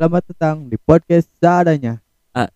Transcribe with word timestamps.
Selamat 0.00 0.24
datang 0.32 0.64
di 0.64 0.80
podcast 0.80 1.28
seadanya. 1.36 2.00
Ah. 2.32 2.48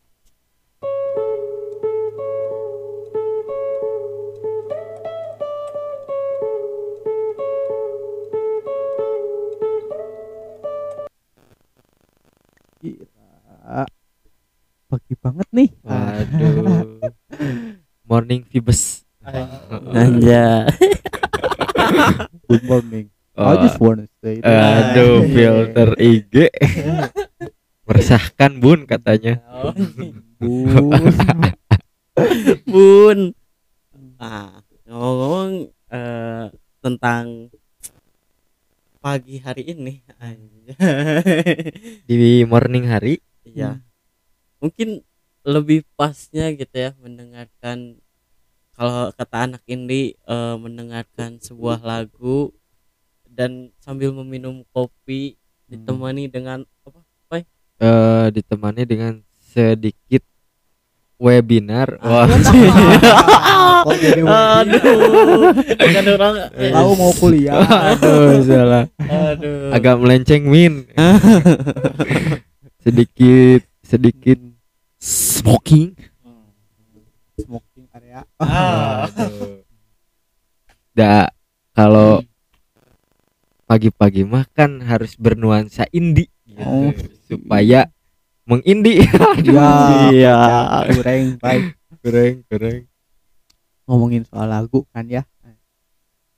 Gila. 12.80 13.84
Pagi 14.88 15.14
banget 15.20 15.48
nih. 15.52 15.68
Waduh. 15.84 16.96
Morning 18.08 18.40
Vibes. 18.48 19.04
Anja. 19.92 20.72
Good 22.48 22.64
morning. 22.64 23.12
Oh, 23.36 23.52
I 23.52 23.66
just 23.68 23.76
wanna 23.82 24.08
say 24.22 24.40
that. 24.40 24.96
aduh, 24.96 25.28
filter 25.28 25.92
IG. 26.00 26.48
Meresahkan 27.84 28.64
bun 28.64 28.88
katanya. 28.88 29.44
Bun. 30.40 30.96
Bun. 32.64 33.18
Nah, 34.16 34.64
ngomong 34.88 35.68
eh, 35.92 36.48
tentang 36.80 37.52
pagi 39.04 39.36
hari 39.36 39.68
ini. 39.76 40.00
Di 42.08 42.48
morning 42.48 42.88
hari. 42.88 43.20
Iya. 43.44 43.84
Mungkin 44.64 45.04
lebih 45.44 45.84
pasnya 45.92 46.56
gitu 46.56 46.72
ya 46.72 46.96
mendengarkan 47.04 48.00
kalau 48.72 49.12
kata 49.12 49.44
anak 49.44 49.62
ini 49.68 50.16
eh, 50.16 50.56
mendengarkan 50.56 51.36
sebuah 51.36 51.84
lagu 51.84 52.48
dan 53.28 53.76
sambil 53.76 54.08
meminum 54.16 54.64
kopi 54.72 55.36
ditemani 55.68 56.32
dengan 56.32 56.64
apa? 56.88 57.03
Eh 57.78 58.26
ditemani 58.30 58.82
dengan 58.84 59.18
sedikit 59.32 60.22
webinar. 61.18 61.98
Ah. 62.02 62.26
Wah, 63.84 63.96
jadi 64.00 64.24
Aduh. 64.24 65.52
Kan 65.76 66.04
orang 66.08 66.34
Tahu 66.48 66.90
mau 66.96 67.12
kuliah. 67.12 67.60
aduh 67.60 68.40
salah. 68.40 68.84
Aduh. 68.96 69.70
Agak 69.76 70.00
melenceng 70.00 70.48
min. 70.48 70.88
sedikit 72.80 73.60
sedikit 73.84 74.40
smoking. 74.98 75.92
Smoking 77.36 77.86
area. 77.92 78.24
Ah. 78.40 79.04
Da 80.94 81.28
kalau 81.74 82.22
pagi-pagi 83.66 84.22
mah 84.22 84.46
kan 84.54 84.78
harus 84.84 85.18
bernuansa 85.18 85.84
indie 85.90 86.30
gitu, 86.46 86.62
Oh. 86.62 86.90
Supaya 87.26 87.88
mengindi. 88.48 89.04
Ya. 89.44 89.68
Iya. 90.12 90.36
Kurang 90.94 91.40
baik. 91.40 91.64
Keren, 92.04 92.34
keren. 92.48 92.80
Ngomongin 93.88 94.24
soal 94.28 94.48
lagu 94.48 94.84
kan 94.92 95.08
ya. 95.08 95.24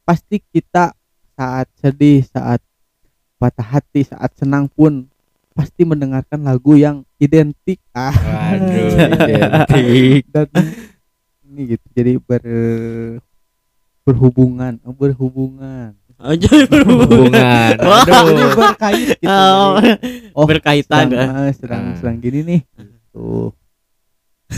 Pasti 0.06 0.38
kita 0.38 0.94
saat 1.34 1.66
sedih, 1.82 2.22
saat 2.26 2.62
patah 3.36 3.66
hati, 3.66 4.06
saat 4.06 4.30
senang 4.38 4.70
pun 4.70 5.10
pasti 5.52 5.82
mendengarkan 5.82 6.46
lagu 6.46 6.78
yang 6.78 7.02
identik. 7.18 7.82
Ah. 7.90 8.14
Waduh, 8.14 8.86
identik. 9.74 10.22
dan 10.30 10.48
ini 11.56 11.72
gitu 11.72 11.86
jadi 11.96 12.12
ber 12.20 12.44
berhubungan 14.04 14.78
berhubungan 14.84 15.96
Aja 16.16 16.48
Hubungan. 16.82 17.76
Wah. 17.78 18.02
Ini 18.02 18.14
Aduh. 18.40 18.56
berkait 18.56 19.08
gitu 19.14 19.28
Oh, 19.28 19.76
Jadi, 19.76 19.92
oh 20.32 20.44
berkaitan 20.44 21.04
sedang, 21.06 21.12
ya. 21.12 21.26
ah, 21.28 21.50
sedang 21.52 21.82
Ah. 21.84 21.94
sedang 21.94 22.16
gini 22.18 22.40
nih 22.42 22.60
tuh 23.10 23.52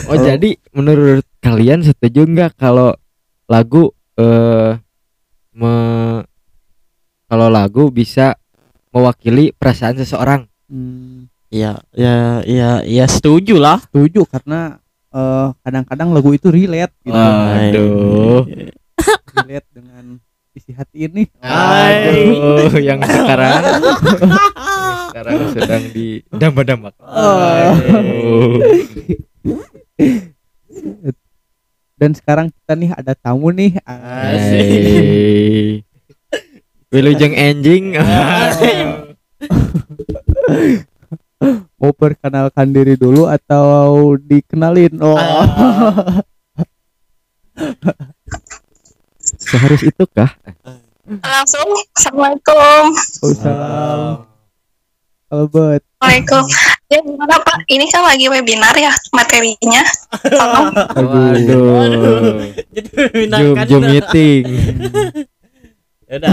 Oh, 0.05 0.17
jadi 0.17 0.53
menurut 0.71 1.25
kalian 1.39 1.81
setuju 1.81 2.23
nggak 2.25 2.55
kalau 2.55 2.93
lagu 3.47 3.89
eh 4.15 4.77
me 5.53 5.75
kalau 7.25 7.49
lagu 7.49 7.89
bisa 7.89 8.37
mewakili 8.89 9.51
perasaan 9.51 9.97
seseorang? 9.97 10.45
hmm, 10.67 11.27
Iya, 11.49 11.81
ya, 11.91 12.17
ya, 12.43 12.71
ya 12.83 13.05
setuju 13.05 13.57
lah. 13.57 13.81
setuju 13.81 14.23
karena 14.25 14.77
eh, 15.09 15.49
kadang-kadang 15.59 16.13
lagu 16.13 16.31
itu 16.31 16.49
relate 16.49 16.93
gitu 17.01 17.17
Waduh. 17.17 18.45
relate 19.41 19.69
dengan 19.73 20.05
isi 20.59 20.75
hati 20.75 21.07
ini 21.07 21.31
Aduh, 21.39 22.75
yang 22.77 22.99
sekarang 23.01 23.63
yang 23.79 24.99
sekarang 25.09 25.39
sedang 25.55 25.85
di 25.89 26.21
damba-damba. 26.29 26.91
Aduh. 26.99 28.61
dan 31.95 32.11
sekarang 32.13 32.47
kita 32.51 32.73
nih 32.75 32.91
ada 32.93 33.15
tamu 33.15 33.51
nih 33.51 33.79
Ah, 33.83 34.31
Hai. 34.31 35.83
Wilujeng 36.89 37.35
anjing. 37.35 37.95
mau 41.79 41.95
perkenalkan 41.95 42.75
diri 42.75 42.99
dulu 42.99 43.31
atau 43.31 44.19
dikenalin 44.19 44.99
oh 44.99 45.15
Seharus 49.37 49.83
itu 49.85 50.05
kah? 50.09 50.33
langsung 51.09 51.65
assalamualaikum 51.97 52.85
Oh, 53.25 53.33
salam 53.33 54.29
Albert 55.29 55.81
Waalaikum 56.01 56.45
ya 56.89 57.01
gimana 57.01 57.37
pak 57.41 57.65
ini 57.69 57.85
kan 57.89 58.05
lagi 58.05 58.29
webinar 58.29 58.77
ya 58.77 58.93
materinya 59.13 59.83
tolong 60.29 60.69
Aduh. 60.77 62.53
Jadi 62.73 62.89
Zoom, 62.93 63.09
menyenangkan. 63.13 63.65
Zoom 63.69 63.83
meeting. 63.89 64.45
Ya 66.09 66.17
udah. 66.17 66.33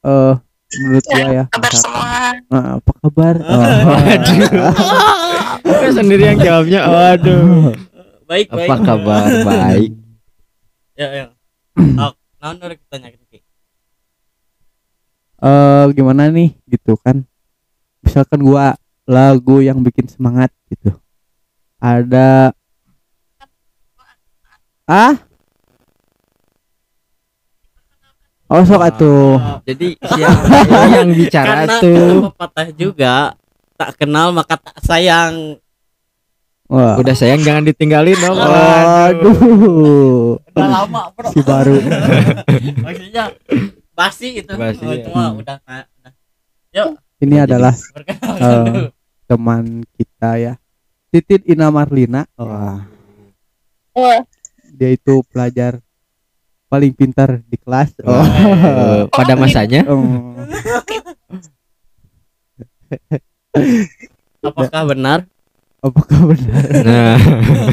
eh 0.00 0.34
menurut 0.76 1.04
gua 1.08 1.28
ya 1.32 1.44
kabar 1.48 1.72
semua 1.72 2.36
eh, 2.36 2.68
apa 2.76 2.92
kabar 3.00 3.34
Aduh. 4.12 4.72
sendiri 5.96 6.32
yang 6.32 6.40
jawabnya. 6.40 6.80
Waduh. 6.84 7.72
Baik, 8.28 8.52
baik. 8.52 8.68
Apa 8.68 8.76
kabar? 8.84 9.24
Baik. 9.42 9.90
Ya, 11.00 11.08
ya. 11.16 11.26
Oh, 12.04 12.12
naon 12.44 12.60
udah 12.60 12.76
kita 12.76 12.96
nyakin 13.00 13.24
Ki? 13.32 13.38
eh 15.40 15.84
gimana 15.96 16.28
nih 16.28 16.52
gitu 16.68 17.00
kan 17.00 17.24
misalkan 18.04 18.44
gua 18.44 18.76
lagu 19.08 19.64
yang 19.64 19.80
bikin 19.80 20.04
semangat 20.04 20.52
gitu 20.68 20.92
ada 21.80 22.52
ah 24.84 25.16
oh 28.52 28.60
sok 28.68 28.84
atuh 28.84 29.40
Jadi 29.64 29.96
siapa 30.12 30.76
yang 31.00 31.08
bicara 31.16 31.64
Karena 31.64 31.76
tuh? 31.80 32.28
pepatah 32.28 32.68
juga 32.76 33.14
tak 33.80 33.96
kenal 33.96 34.28
maka 34.36 34.60
tak 34.60 34.76
sayang. 34.84 35.56
Wah. 36.70 36.94
Udah 36.96 37.12
sayang 37.12 37.42
jangan 37.42 37.66
ditinggalin 37.66 38.14
dong. 38.14 38.38
Waduh. 38.38 39.34
Udah 40.38 40.68
lama, 40.70 41.10
Bro. 41.10 41.28
Si 41.34 41.40
baru. 41.42 41.74
Maksudnya 42.86 43.34
basi 43.90 44.38
itu. 44.38 44.54
Basi, 44.54 44.78
Oh, 44.80 44.94
ya. 44.94 45.02
itu 45.02 45.08
mah 45.10 45.34
udah 45.34 45.56
udah. 45.58 46.12
Yuk, 46.70 46.88
Ini 47.20 47.36
adalah 47.42 47.74
Eh. 47.74 48.62
dulu. 48.62 48.86
teman 49.26 49.62
kita 49.94 50.30
ya. 50.38 50.52
Titit 51.10 51.42
Ina 51.44 51.68
Marlina. 51.68 52.22
Wah, 52.34 52.86
Wah, 53.90 54.22
dia 54.70 54.90
itu 54.90 55.26
pelajar 55.26 55.82
paling 56.66 56.94
pintar 56.94 57.42
di 57.44 57.58
kelas. 57.58 57.98
Oh. 58.00 58.14
Eh, 58.14 59.02
pada 59.18 59.34
masanya 59.34 59.82
Oh. 59.90 60.38
Apakah 64.40 64.82
benar? 64.86 65.26
Apakah 65.80 66.18
benar? 66.28 66.64
Nah. 66.84 67.18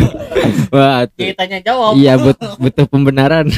Wah. 0.74 1.04
Kita 1.12 1.44
tanya 1.44 1.59
jawab. 1.59 2.00
iya 2.00 2.15
but, 2.15 2.39
butuh 2.56 2.88
pembenaran. 2.88 3.51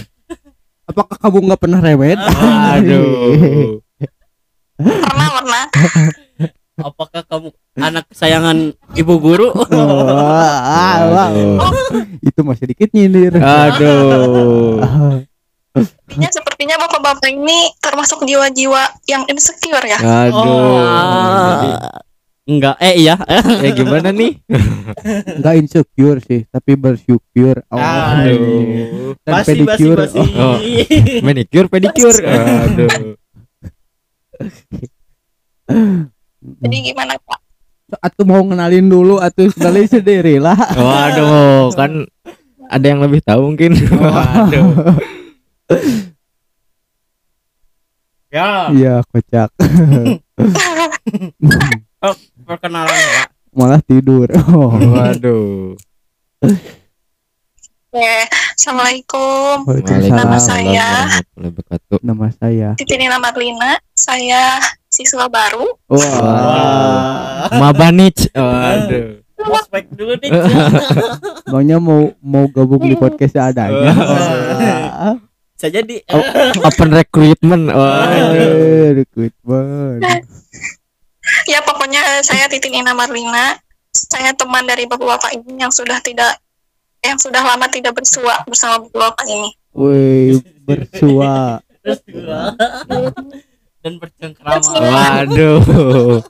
Apakah 0.89 1.21
kamu 1.21 1.53
nggak 1.53 1.61
pernah 1.61 1.79
remet? 1.85 2.17
Aduh. 2.17 3.77
pernah 4.81 5.29
pernah 5.37 5.63
Apakah 6.79 7.21
kamu 7.29 7.47
anak 7.77 8.09
kesayangan 8.09 8.73
ibu 8.97 9.13
guru? 9.21 9.53
Aduh. 10.97 11.61
Itu 12.25 12.41
masih 12.41 12.73
dikit 12.73 12.89
nyindir. 12.89 13.37
Aduh. 13.37 14.81
Sepertinya 15.69 16.29
sepertinya 16.33 16.75
bapak-bapak 16.81 17.29
ini 17.29 17.69
termasuk 17.77 18.25
jiwa-jiwa 18.25 18.89
yang 19.05 19.23
insecure 19.29 19.85
ya 19.85 20.01
Aduh. 20.01 20.81
Jadi, 21.53 21.69
Ah. 21.69 22.08
Enggak, 22.49 22.81
eh 22.81 22.97
iya. 22.97 23.13
ya 23.65 23.71
gimana 23.77 24.09
nih? 24.09 24.41
Nggak 25.39 25.55
insecure 25.61 26.17
sih, 26.25 26.49
tapi 26.49 26.73
bersyukur. 26.73 27.61
Oh. 27.69 27.77
Aduh. 27.77 29.13
Dan 29.21 29.33
Basi, 29.37 29.61
basi, 29.61 29.85
pedicure. 29.85 30.01
basi. 30.01 30.21
Oh. 30.33 30.57
Manicure, 31.21 31.69
pedicure. 31.69 32.19
Aduh. 32.25 32.89
Jadi 36.65 36.75
gimana 36.81 37.13
Pak? 37.21 37.39
Atuh 38.01 38.25
mau 38.25 38.41
ngenalin 38.41 38.89
dulu 38.89 39.21
atuh 39.21 39.53
kenalin 39.53 39.85
sendiri 39.85 40.41
lah. 40.41 40.57
Waduh, 40.57 41.69
kan 41.77 42.09
ada 42.65 42.85
yang 42.85 43.05
lebih 43.05 43.21
tahu 43.21 43.53
mungkin. 43.53 43.77
Waduh. 43.77 44.97
Ya, 48.29 48.69
Iya 48.73 49.01
kocak. 49.09 49.49
Perkenalan 52.47 52.95
ya. 52.95 53.23
Malah 53.51 53.81
tidur. 53.83 54.27
Oh. 54.55 54.71
Waduh. 54.71 55.75
Ya, 57.89 58.21
Assalamualaikum. 58.55 59.65
Waalaikumsalam. 59.65 60.15
Nama 60.15 60.37
saya. 60.37 60.87
Nama 61.99 62.27
saya. 62.37 62.69
Titin 62.79 63.09
Marlina. 63.17 63.81
Saya 63.97 64.61
siswa 64.87 65.27
baru. 65.27 65.67
Wah. 65.89 67.49
Mabanich. 67.51 68.31
Waduh. 68.31 69.19
Prospek 69.39 69.91
dulu 69.95 70.15
nih. 70.21 70.29
Bangnya 71.49 71.77
mau 71.87 72.13
mau 72.21 72.45
gabung 72.47 72.83
di 72.87 72.95
podcast 72.95 73.35
adanya. 73.39 73.91
Wah. 73.91 75.15
Bisa 75.57 75.67
jadi. 75.67 75.99
Oh, 76.13 76.23
open 76.63 76.89
recruitment. 76.95 77.73
Waduh. 77.73 79.03
Recruitment. 79.03 80.23
Ya 81.47 81.59
pokoknya 81.65 82.21
saya 82.21 82.45
Titin 82.47 82.83
Ina 82.83 82.93
Marlina. 82.93 83.57
Saya 83.89 84.31
teman 84.37 84.69
dari 84.69 84.85
bapak-bapak 84.85 85.33
ini 85.33 85.65
yang 85.65 85.73
sudah 85.73 85.97
tidak 85.99 86.37
yang 87.01 87.17
sudah 87.17 87.41
lama 87.41 87.65
tidak 87.71 87.97
bersua 87.97 88.45
bersama 88.45 88.85
bapak-bapak 88.85 89.25
ini. 89.27 89.49
Woi, 89.73 90.37
bersua. 90.67 91.63
Terus 91.81 91.99
dua. 92.09 92.53
Dan 93.79 93.93
bercengkrama. 93.97 94.59
Waduh. 94.59 96.21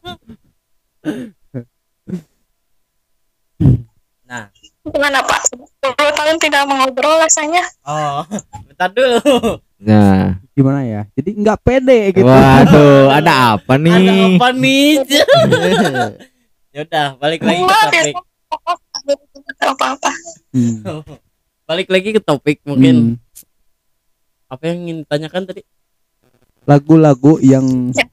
Nah, 4.29 4.45
Gimana 4.89 5.19
Pak? 5.21 5.41
10 5.83 6.17
tahun 6.17 6.37
tidak 6.41 6.63
mengobrol 6.65 7.17
rasanya. 7.21 7.61
oh, 7.85 8.25
bentar 8.69 8.89
dulu. 8.93 9.59
Nah, 9.79 10.35
Gimana 10.51 10.83
ya? 10.83 11.01
Jadi 11.15 11.39
nggak 11.39 11.59
pede 11.63 11.99
gitu. 12.11 12.27
waduh, 12.27 13.07
ada 13.17 13.55
apa 13.55 13.73
Ada 13.73 13.79
nih? 13.79 14.35
apa 14.35 14.47
nih? 14.51 14.91
ya 16.75 16.79
udah, 16.83 17.07
balik 17.15 17.41
lagi 17.41 17.63
ke 17.63 17.75
topik. 17.81 18.15
apa-apa. 19.61 20.11
Hmm. 20.51 20.77
Balik 21.63 21.87
lagi 21.87 22.09
ke 22.11 22.19
topik 22.19 22.57
mungkin 22.63 23.15
Hmm. 23.15 23.15
apa 24.47 24.63
yang 24.65 24.77
ingin 24.83 24.97
ditanyakan 25.03 25.43
tadi? 25.45 25.61
lagu-lagu 26.65 27.39
yang 27.39 27.65
Ya. 27.91 28.05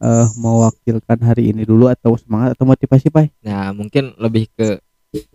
eh 0.00 0.26
mewakilkan 0.34 1.18
hari 1.20 1.52
ini 1.52 1.62
dulu 1.62 1.84
atau 1.86 2.16
semangat 2.16 2.54
atau 2.54 2.64
motivasi, 2.64 3.06
Pak? 3.06 3.28
Nah, 3.40 3.70
mungkin 3.72 4.14
lebih 4.16 4.46
ke 4.50 4.78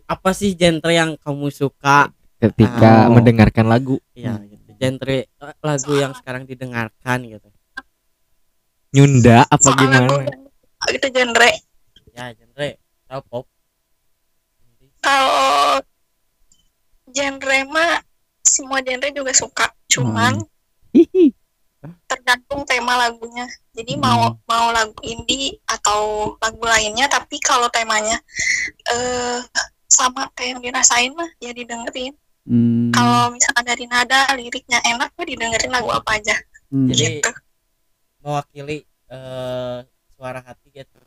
Apa 0.08 0.32
sih 0.32 0.56
genre 0.56 0.90
yang 0.90 1.14
kamu 1.16 1.52
suka? 1.52 2.10
ketika 2.38 3.06
Oh. 3.06 3.14
mendengarkan 3.14 3.66
lagu 3.66 3.98
Ya, 4.14 4.38
gitu. 4.40 4.57
Genre 4.78 5.18
eh, 5.26 5.56
lagu 5.66 5.94
yang 5.98 6.14
sekarang 6.14 6.46
didengarkan 6.46 7.20
gitu. 7.26 7.50
Nyunda 8.94 9.44
apa 9.50 9.70
gimana? 9.74 10.10
yang- 10.22 10.48
itu 10.94 11.08
genre. 11.12 11.52
Ya, 12.14 12.32
genre 12.38 12.70
atau 13.10 13.22
pop. 13.26 13.46
Kalau 15.02 15.82
genre 17.10 17.58
mah 17.70 18.02
semua 18.46 18.80
genre 18.86 19.10
juga 19.12 19.34
suka. 19.34 19.68
Cuman 19.90 20.42
Hihi. 20.94 21.34
tergantung 22.10 22.66
tema 22.66 22.98
lagunya. 22.98 23.46
Jadi 23.74 23.98
mau 23.98 24.34
mau 24.50 24.74
lagu 24.74 24.98
indie 25.06 25.58
atau 25.70 26.34
lagu 26.42 26.64
lainnya, 26.64 27.06
tapi 27.10 27.38
kalau 27.42 27.70
temanya 27.70 28.18
eh 28.94 29.40
sama 29.88 30.28
kayak 30.36 30.58
yang 30.58 30.62
dirasain 30.62 31.12
mah 31.16 31.30
ya 31.40 31.54
didengerin. 31.54 32.14
Hmm. 32.48 32.96
Kalau 32.96 33.36
misalkan 33.36 33.66
dari 33.68 33.86
nada 33.92 34.32
liriknya 34.40 34.80
enak 34.88 35.12
mah 35.12 35.26
didengerin 35.28 35.72
lagu 35.72 35.92
apa 35.92 36.16
aja 36.16 36.36
Hmm. 36.68 36.92
Jadi 36.92 37.24
gitu. 37.24 37.32
mewakili 38.20 38.84
eh, 39.08 39.78
suara 40.12 40.44
hati 40.44 40.68
gitu. 40.76 41.00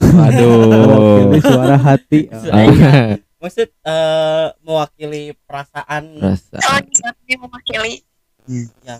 Waduh. 0.00 1.28
Mewakili 1.28 1.38
suara 1.52 1.76
hati. 1.76 2.20
Maksud 3.36 3.68
eh, 3.68 4.46
mewakili 4.64 5.36
perasaan 5.44 6.16
Rasa. 6.16 6.56
Kalau 6.56 6.80
dia 7.28 7.36
mewakili 7.36 8.00
ya 8.80 8.96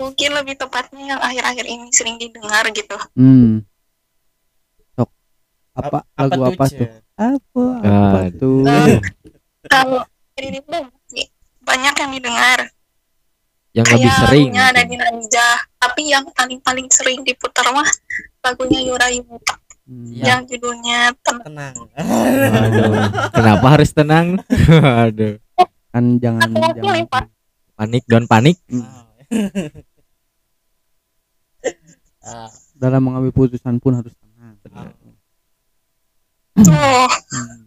mungkin 0.00 0.30
lebih 0.32 0.56
tepatnya 0.56 1.16
yang 1.16 1.20
akhir-akhir 1.20 1.64
ini 1.68 1.88
sering 1.92 2.16
didengar 2.16 2.64
gitu. 2.72 2.96
Hmm. 3.16 3.64
Sok. 4.96 5.08
Apa, 5.76 6.04
apa 6.04 6.24
lagu 6.24 6.32
tuh, 6.36 6.44
apa 6.52 6.64
tuh? 6.68 6.88
Apa? 7.20 7.64
Apa 7.78 8.18
Aduh. 8.26 8.64
tuh? 8.64 8.64
Eh, 8.64 8.96
kalau 9.68 10.00
ini 10.34 10.56
banyak 11.60 11.94
yang 11.94 12.10
didengar. 12.10 12.58
Yang 13.70 13.86
lebih 13.86 14.00
Kayak 14.02 14.18
sering. 14.18 14.46
lagunya 14.48 14.64
ada 14.66 14.82
di 14.82 14.96
Najah, 14.96 15.56
tapi 15.78 16.02
yang 16.08 16.24
paling-paling 16.32 16.88
sering 16.90 17.20
diputar 17.22 17.68
mah 17.70 17.86
lagunya 18.40 18.80
Yura 18.82 19.06
Yuta 19.08 19.54
Hmm. 19.84 20.06
Ya. 20.06 20.22
yang 20.32 20.46
judulnya 20.46 21.10
Tenang. 21.20 21.42
tenang. 21.42 21.74
Waduh. 21.98 22.94
Kenapa 23.34 23.66
harus 23.68 23.90
tenang? 23.90 24.26
Waduh. 24.86 25.34
Kan 25.90 26.04
jangan 26.16 26.46
Aku 26.46 26.54
pilih, 26.54 26.74
jangan. 26.78 27.10
Pak. 27.10 27.24
Panik 27.74 28.04
don 28.06 28.24
panik. 28.24 28.56
Ah, 32.22 32.46
Dalam 32.72 33.02
mengambil 33.02 33.32
putusan 33.32 33.76
pun 33.76 33.92
harus 33.92 34.14
tenang. 34.14 34.54
Tuh. 36.66 37.08
Hmm. 37.08 37.60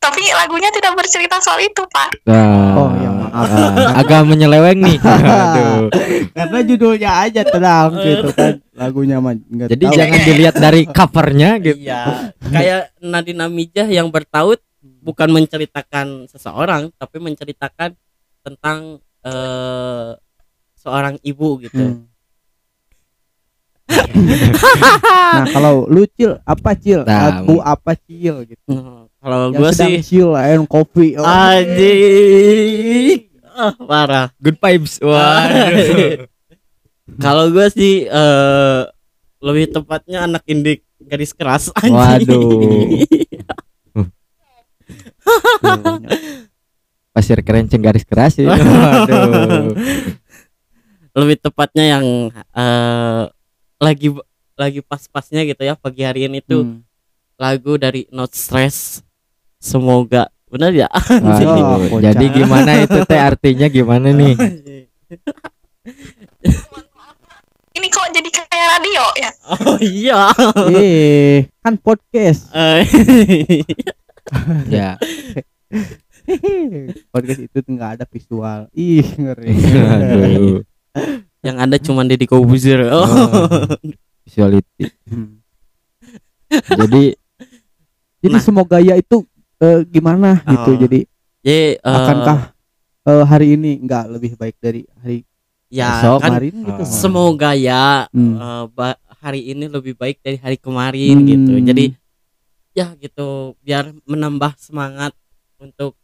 Tapi 0.00 0.22
lagunya 0.32 0.72
tidak 0.72 0.96
bercerita 0.96 1.36
soal 1.44 1.60
itu, 1.60 1.84
Pak. 1.84 2.24
Wah. 2.24 2.72
Oh, 2.72 2.88
ya 2.96 3.10
maaf. 3.12 3.46
Ah, 3.52 4.00
agak 4.00 4.24
menyeleweng 4.24 4.80
nih. 4.80 4.96
Aduh. 5.04 5.92
Karena 6.32 6.58
judulnya 6.64 7.10
aja 7.28 7.42
tenang 7.44 8.00
gitu 8.00 8.32
kan. 8.32 8.64
Lagunya 8.72 9.20
mah 9.20 9.36
Jadi 9.36 9.84
tahu. 9.86 9.94
jangan 9.94 10.20
dilihat 10.24 10.56
dari 10.56 10.82
covernya 10.96 11.50
gitu. 11.60 11.84
Iya, 11.84 12.32
kayak 12.48 12.82
Nadine 13.04 13.44
Amijah 13.44 13.88
yang 13.92 14.08
bertaut 14.08 14.58
bukan 15.04 15.28
menceritakan 15.36 16.32
seseorang, 16.32 16.88
tapi 16.96 17.20
menceritakan 17.20 17.92
tentang 18.40 19.04
eh, 19.20 20.16
seorang 20.80 21.20
ibu 21.20 21.60
gitu. 21.60 21.76
Hmm. 21.76 22.09
Nah 23.90 25.46
kalau 25.54 25.90
lu 25.90 26.06
cil 26.14 26.38
apa 26.46 26.78
cil 26.78 27.02
Nah, 27.02 27.42
lagu 27.42 27.58
apa 27.62 27.98
cil 27.98 28.46
gitu 28.46 28.70
Nah, 28.70 29.10
kalau 29.20 29.52
gue 29.52 29.70
sih 29.74 30.00
chill 30.00 30.32
and 30.38 30.64
coffee 30.70 31.18
oh. 31.18 31.26
anjing 31.26 33.30
ah, 33.60 33.76
parah. 33.76 34.26
Good 34.40 34.56
vibes. 34.56 34.96
Waduh. 35.04 36.24
Kalau 37.24 37.52
gue 37.52 37.68
sih 37.74 38.08
eh 38.08 38.80
lebih 39.40 39.72
tepatnya 39.72 40.28
anak 40.28 40.44
indik 40.48 40.84
garis 41.00 41.32
keras 41.36 41.68
anjing. 41.80 41.92
Waduh. 41.92 43.04
Pasir 47.10 47.42
kerenceng 47.44 47.82
garis 47.82 48.06
keras 48.06 48.38
ya. 48.40 48.48
Waduh. 48.48 49.74
lebih 51.10 51.42
tepatnya 51.42 51.98
yang 51.98 52.30
eh 52.54 53.26
lagi 53.80 54.12
lagi 54.54 54.80
pas-pasnya 54.80 55.42
gitu 55.42 55.62
ya 55.62 55.74
pagi 55.74 56.02
harian 56.02 56.32
itu 56.32 56.60
Hmm. 56.60 56.84
lagu 57.34 57.74
dari 57.74 58.04
Not 58.10 58.30
Stress 58.30 59.00
semoga 59.56 60.28
benar 60.46 60.70
ya 60.70 60.88
Waduh. 61.16 61.88
Oh, 61.88 61.98
Jadi 61.98 62.26
kocak. 62.26 62.36
gimana 62.36 62.70
itu 62.78 62.98
teh 63.02 63.20
artinya 63.24 63.66
gimana 63.66 64.08
nih? 64.10 64.34
Ini 67.70 67.86
kok 67.88 68.08
jadi 68.10 68.28
kayak 68.28 68.50
radio 68.68 69.04
ya? 69.16 69.30
oh 69.48 69.78
iya 69.80 70.20
eh 70.68 71.48
kan 71.58 71.74
podcast 71.76 72.50
Eh, 72.52 72.84
Ya. 74.68 74.98
podcast 77.08 77.40
itu 77.40 77.58
nggak 77.64 77.90
ada 77.96 78.04
visual 78.06 78.68
ih 78.72 79.06
ngeri 79.16 79.54
Aduh. 79.56 80.60
Yang 81.40 81.56
ada 81.56 81.76
cuma 81.76 82.04
Deddy 82.04 82.24
Kobuzer 82.24 82.84
oh. 82.86 83.08
Visuality. 84.22 84.92
Hmm. 85.08 85.40
Jadi 86.80 87.14
jadi 88.20 88.36
Nah. 88.36 88.42
semoga 88.42 88.76
ya 88.76 88.94
itu 88.94 89.24
eh, 89.56 89.80
gimana 89.86 90.42
gitu 90.42 90.70
Oh. 90.70 90.78
jadi 90.78 91.00
Jadi 91.40 91.56
eh, 91.80 91.80
akankah 91.80 92.52
eh, 93.02 93.24
hari 93.24 93.56
ini 93.56 93.80
nggak 93.80 94.04
lebih 94.10 94.32
baik 94.36 94.60
dari 94.60 94.84
hari 95.00 95.24
ya 95.66 95.88
Besok, 95.96 96.18
kan 96.20 96.28
kemarin 96.36 96.54
gitu 96.60 96.82
Oh. 96.82 96.88
semoga 96.90 97.50
ya 97.54 98.04
Hmm. 98.12 98.36
ba- 98.70 99.00
hari 99.20 99.48
ini 99.48 99.64
lebih 99.66 99.96
baik 99.96 100.20
dari 100.20 100.36
hari 100.36 100.56
kemarin 100.56 101.16
Hmm. 101.16 101.28
gitu 101.28 101.52
jadi 101.62 101.84
ya 102.72 102.92
gitu 102.94 103.56
biar 103.60 103.96
menambah 104.04 104.52
semangat 104.56 105.16
untuk 105.56 105.96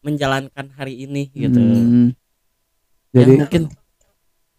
menjalankan 0.00 0.70
hari 0.70 1.02
ini 1.02 1.26
gitu 1.32 1.58
Hmm. 1.58 2.14
Ya, 3.10 3.24
jadi 3.24 3.42
mungkin 3.42 3.62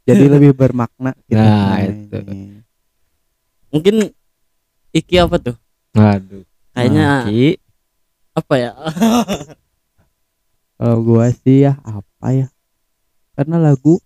jadi 0.07 0.25
lebih 0.31 0.53
bermakna 0.53 1.11
gitu. 1.23 1.35
Nah, 1.35 1.81
itu. 1.81 2.17
ini. 2.23 2.63
mungkin 3.67 3.95
Iki 4.89 5.19
apa 5.19 5.35
tuh 5.37 5.55
Waduh. 5.91 6.41
kayaknya 6.71 7.23
Ki. 7.23 7.59
apa 8.31 8.53
ya 8.55 8.71
kalau 10.77 10.97
gua 11.01 11.29
sih 11.29 11.61
ya 11.61 11.77
apa 11.79 12.27
ya 12.29 12.47
karena 13.33 13.57
lagu 13.59 13.99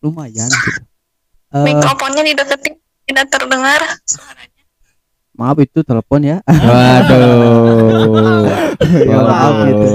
lumayan 0.00 0.48
gitu 0.48 0.82
Eh, 1.50 1.60
Mikrofonnya 1.60 2.22
dideketin 2.22 2.78
tidak 3.04 3.26
terdengar 3.28 3.80
suaranya. 4.04 4.62
maaf 5.32 5.58
itu 5.58 5.82
telepon 5.82 6.22
ya 6.24 6.38
Waduh. 6.46 8.46
Ya, 9.02 9.18
maaf 9.20 9.54
gitu. 9.66 9.86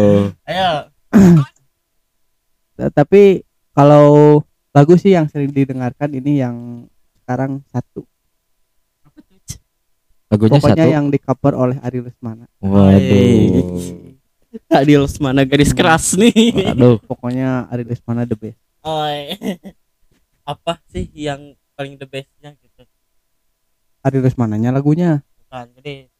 ayo 0.45 0.71
tapi 2.93 3.41
kalau 3.71 4.43
lagu 4.75 4.99
sih 4.99 5.15
yang 5.15 5.31
sering 5.31 5.55
didengarkan 5.55 6.11
ini 6.11 6.43
yang 6.43 6.83
sekarang 7.23 7.63
satu. 7.71 8.03
Lagunya 10.27 10.59
pokoknya 10.59 10.83
satu. 10.83 10.95
yang 10.99 11.05
di 11.07 11.19
cover 11.21 11.53
oleh 11.55 11.77
Ari 11.79 12.03
Lesmana. 12.03 12.43
Waduh. 12.59 13.63
Adil 14.67 15.07
mana 15.23 15.47
garis 15.47 15.71
keras 15.71 16.19
nih. 16.19 16.75
Waduh. 16.75 16.99
pokoknya 17.07 17.71
Ari 17.71 17.87
Lesmana 17.87 18.27
the 18.27 18.35
best. 18.35 18.59
Oi. 18.83 19.39
apa 20.51 20.77
sih 20.91 21.07
yang 21.15 21.55
paling 21.79 21.95
the 21.95 22.05
bestnya 22.05 22.51
gitu? 22.59 22.83
Ari 24.03 24.19
Lesmananya 24.19 24.75
lagunya. 24.75 25.23
Bukan 25.47 25.71
jadi 25.79 26.11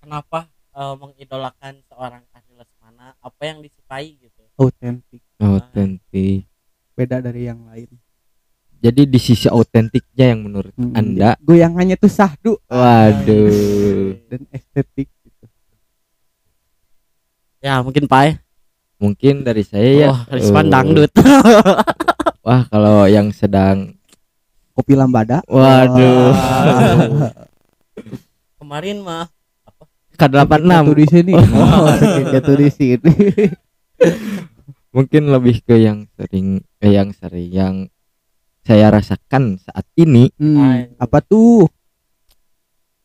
kenapa 0.00 0.48
eh, 0.72 0.94
mengidolakan 0.96 1.84
seorang 1.92 2.24
Ari 2.32 2.52
Lesmana? 2.56 3.12
Apa 3.20 3.42
yang 3.52 3.60
disukai 3.60 4.16
gitu? 4.16 4.42
Autentik. 4.56 5.20
Otentik. 5.36 6.48
Beda 6.98 7.22
dari 7.22 7.46
yang 7.46 7.62
lain. 7.70 7.86
Jadi 8.78 9.06
di 9.06 9.18
sisi 9.18 9.46
autentiknya 9.46 10.34
yang 10.34 10.42
menurut 10.42 10.74
Hmm, 10.74 10.94
Anda? 10.94 11.38
Goyangannya 11.38 11.94
tuh 11.94 12.10
sahdu 12.10 12.58
Waduh. 12.66 14.18
dan 14.26 14.42
estetik 14.50 15.06
gitu. 15.22 15.44
ya 17.58 17.82
mungkin 17.82 18.06
Pai 18.06 18.38
Mungkin 18.98 19.46
dari 19.46 19.62
saya 19.62 19.90
ya. 19.94 20.08
wah 20.10 20.20
Rizwan 20.26 20.66
eh, 20.66 20.70
dangdut. 20.74 21.12
Wah, 22.42 22.66
kalau 22.66 23.06
yang 23.06 23.30
sedang 23.30 23.94
kopi 24.74 24.98
lambada. 24.98 25.38
Waduh. 25.46 26.34
Kemarin 28.58 29.06
mah 29.06 29.30
K86 30.18 30.66
jatuh 30.66 30.96
di 30.98 31.06
sini. 31.06 31.32
Oh, 31.38 31.94
jatuh 32.34 32.56
di 32.58 32.68
sini 32.74 33.14
mungkin 34.98 35.30
lebih 35.30 35.62
ke 35.62 35.78
yang 35.78 36.10
sering 36.10 36.48
eh, 36.76 36.90
yang 36.90 37.14
sering 37.14 37.46
yang 37.46 37.74
saya 38.60 38.90
rasakan 38.90 39.56
saat 39.56 39.86
ini 39.94 40.34
Hmm, 40.34 40.90
apa 40.98 41.22
tuh 41.22 41.70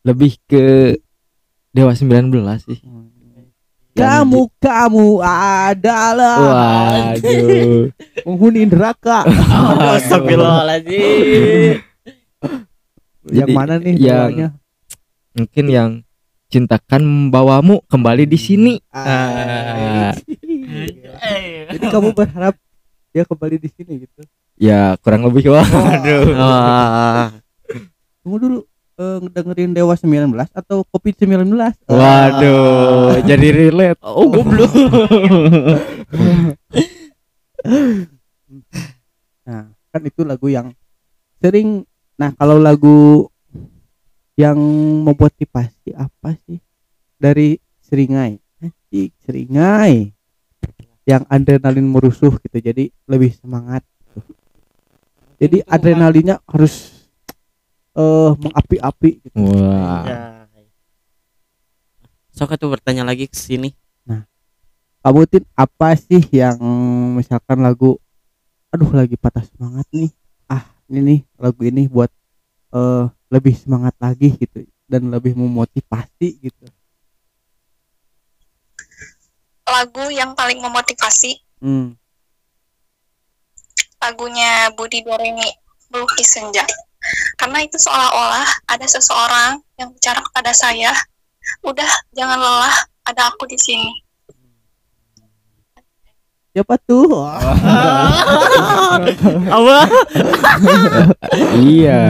lebih 0.02 0.34
ke 0.44 0.98
Dewa 1.70 1.94
19 1.94 2.34
sih. 2.60 2.82
kamu 3.94 4.50
kamu 4.58 5.22
adalah 5.22 6.38
Waduh. 7.14 7.94
penghuni 8.26 8.66
neraka 8.66 9.22
oh, 9.22 9.94
Astagfirullahaladzim 9.94 11.78
yang 13.24 13.50
mana 13.50 13.78
nih 13.78 13.94
yang- 13.96 14.18
doanya? 14.28 14.48
Mungkin 15.32 15.64
yang 15.66 15.90
cintakan 16.46 17.02
membawamu 17.02 17.82
kembali 17.88 18.22
di 18.24 18.36
sini. 18.36 18.72
Ah. 18.88 20.14
Ah, 20.64 21.74
jadi 21.76 21.86
kamu 21.92 22.16
berharap 22.16 22.54
dia 23.14 23.22
kembali 23.22 23.56
di 23.60 23.68
sini 23.70 24.08
gitu? 24.08 24.20
Ya 24.54 24.94
kurang 25.02 25.26
lebih 25.26 25.50
waduh. 25.50 26.24
Wah. 26.34 27.30
tunggu 28.24 28.36
dulu 28.40 28.58
eh, 28.96 29.18
dengerin 29.28 29.76
Dewa 29.76 29.92
19 29.92 30.32
atau 30.48 30.80
Kopi 30.88 31.12
19 31.12 31.44
Waduh, 31.90 33.20
jadi 33.26 33.48
relate. 33.52 34.00
oh 34.00 34.30
goblok. 34.30 34.72
Nah, 39.44 39.72
kan 39.92 40.02
itu 40.04 40.24
lagu 40.24 40.48
yang 40.48 40.72
sering. 41.40 41.84
Nah 42.16 42.32
kalau 42.38 42.56
lagu 42.56 43.28
yang 44.36 44.56
memotivasi 45.04 45.92
apa 45.96 46.38
sih? 46.48 46.60
Dari 47.20 47.60
Seringai. 47.84 48.40
Anjing, 48.64 49.10
Seringai 49.20 50.13
yang 51.04 51.22
adrenalin 51.28 51.84
merusuh 51.84 52.32
gitu 52.40 52.56
jadi 52.60 52.88
lebih 53.04 53.36
semangat 53.36 53.84
gitu. 54.08 54.32
jadi 55.36 55.58
adrenalinnya 55.68 56.40
harus 56.48 57.04
eh 57.94 58.30
mengapi-api 58.34 59.10
gitu. 59.22 59.36
Wah. 59.38 60.02
Ya. 60.04 60.18
Sok 62.34 62.58
tuh 62.58 62.74
bertanya 62.74 63.06
lagi 63.06 63.30
ke 63.30 63.38
sini. 63.38 63.70
kamu 65.04 65.28
tin 65.28 65.44
apa 65.52 65.92
sih 66.00 66.24
yang 66.32 66.56
misalkan 67.12 67.60
lagu 67.60 68.00
aduh 68.72 68.88
lagi 68.88 69.20
patah 69.20 69.44
semangat 69.44 69.84
nih 69.92 70.08
ah 70.48 70.64
ini 70.88 71.00
nih 71.04 71.20
lagu 71.36 71.60
ini 71.60 71.84
buat 71.92 72.08
eh 72.72 73.04
lebih 73.28 73.52
semangat 73.52 73.92
lagi 74.00 74.32
gitu 74.32 74.64
dan 74.88 75.12
lebih 75.12 75.36
memotivasi 75.36 76.40
gitu 76.40 76.64
Lagu 79.64 80.04
yang 80.12 80.36
paling 80.36 80.60
memotivasi 80.60 81.40
hmm. 81.64 81.96
lagunya 84.04 84.68
Budi 84.76 85.00
Doremi 85.00 85.48
Melukis 85.88 86.36
Senja. 86.36 86.64
Karena 87.36 87.60
itu 87.60 87.76
seolah-olah 87.76 88.48
ada 88.68 88.86
seseorang 88.88 89.60
yang 89.76 89.92
bicara 89.92 90.20
kepada 90.24 90.52
saya, 90.56 90.92
udah 91.60 91.88
jangan 92.16 92.40
lelah, 92.40 92.76
ada 93.04 93.28
aku 93.32 93.44
di 93.44 93.60
sini. 93.60 93.92
siapa 96.54 96.78
tuh 96.86 97.10
Apa? 99.58 99.78
Iya. 101.58 102.00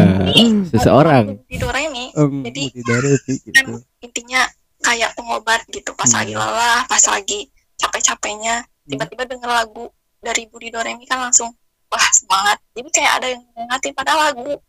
Seseorang. 0.68 1.40
Budi 1.40 1.56
Doremi 1.56 2.04
Em, 2.14 2.44
Jadi, 2.46 2.64
Budi 2.70 2.82
Doremi 2.84 3.34
kan 3.50 3.64
gitu 3.64 3.74
intinya 4.04 4.42
kayak 4.84 5.16
pengobat 5.16 5.64
gitu 5.72 5.96
pas 5.96 6.06
Hmm. 6.06 6.20
lagi 6.20 6.34
lelah, 6.36 6.80
pas 6.84 7.04
lagi 7.08 7.48
capek-capeknya, 7.80 8.62
tiba-tiba 8.84 9.24
denger 9.24 9.50
lagu 9.50 9.88
dari 10.20 10.44
Budi 10.46 10.68
Doremi 10.68 11.08
kan 11.08 11.24
langsung 11.24 11.50
wah 11.88 12.08
semangat. 12.12 12.60
Jadi 12.76 12.88
kayak 12.92 13.12
ada 13.18 13.26
yang 13.32 13.42
nyengatin 13.56 13.92
pada 13.96 14.12
lagu 14.12 14.60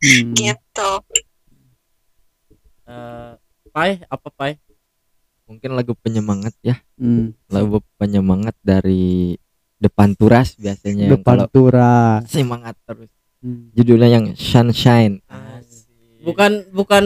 Hmm. 0.00 0.32
gitu. 0.36 0.90
Eh, 2.90 3.32
pai 3.70 4.02
apa 4.08 4.28
pai? 4.32 4.58
Mungkin 5.46 5.74
lagu 5.74 5.92
penyemangat 5.98 6.54
ya. 6.62 6.78
Hmm. 6.94 7.34
Lagu 7.50 7.82
penyemangat 7.98 8.54
dari 8.62 9.34
Depan 9.80 10.12
Turas 10.12 10.60
biasanya 10.60 11.08
yang 11.08 11.12
depan 11.16 11.48
turas 11.48 12.28
semangat 12.28 12.76
terus. 12.84 13.08
Hmm. 13.40 13.72
Judulnya 13.72 14.20
yang 14.20 14.26
Sunshine. 14.36 15.24
Bukan 16.20 16.68
bukan 16.76 17.04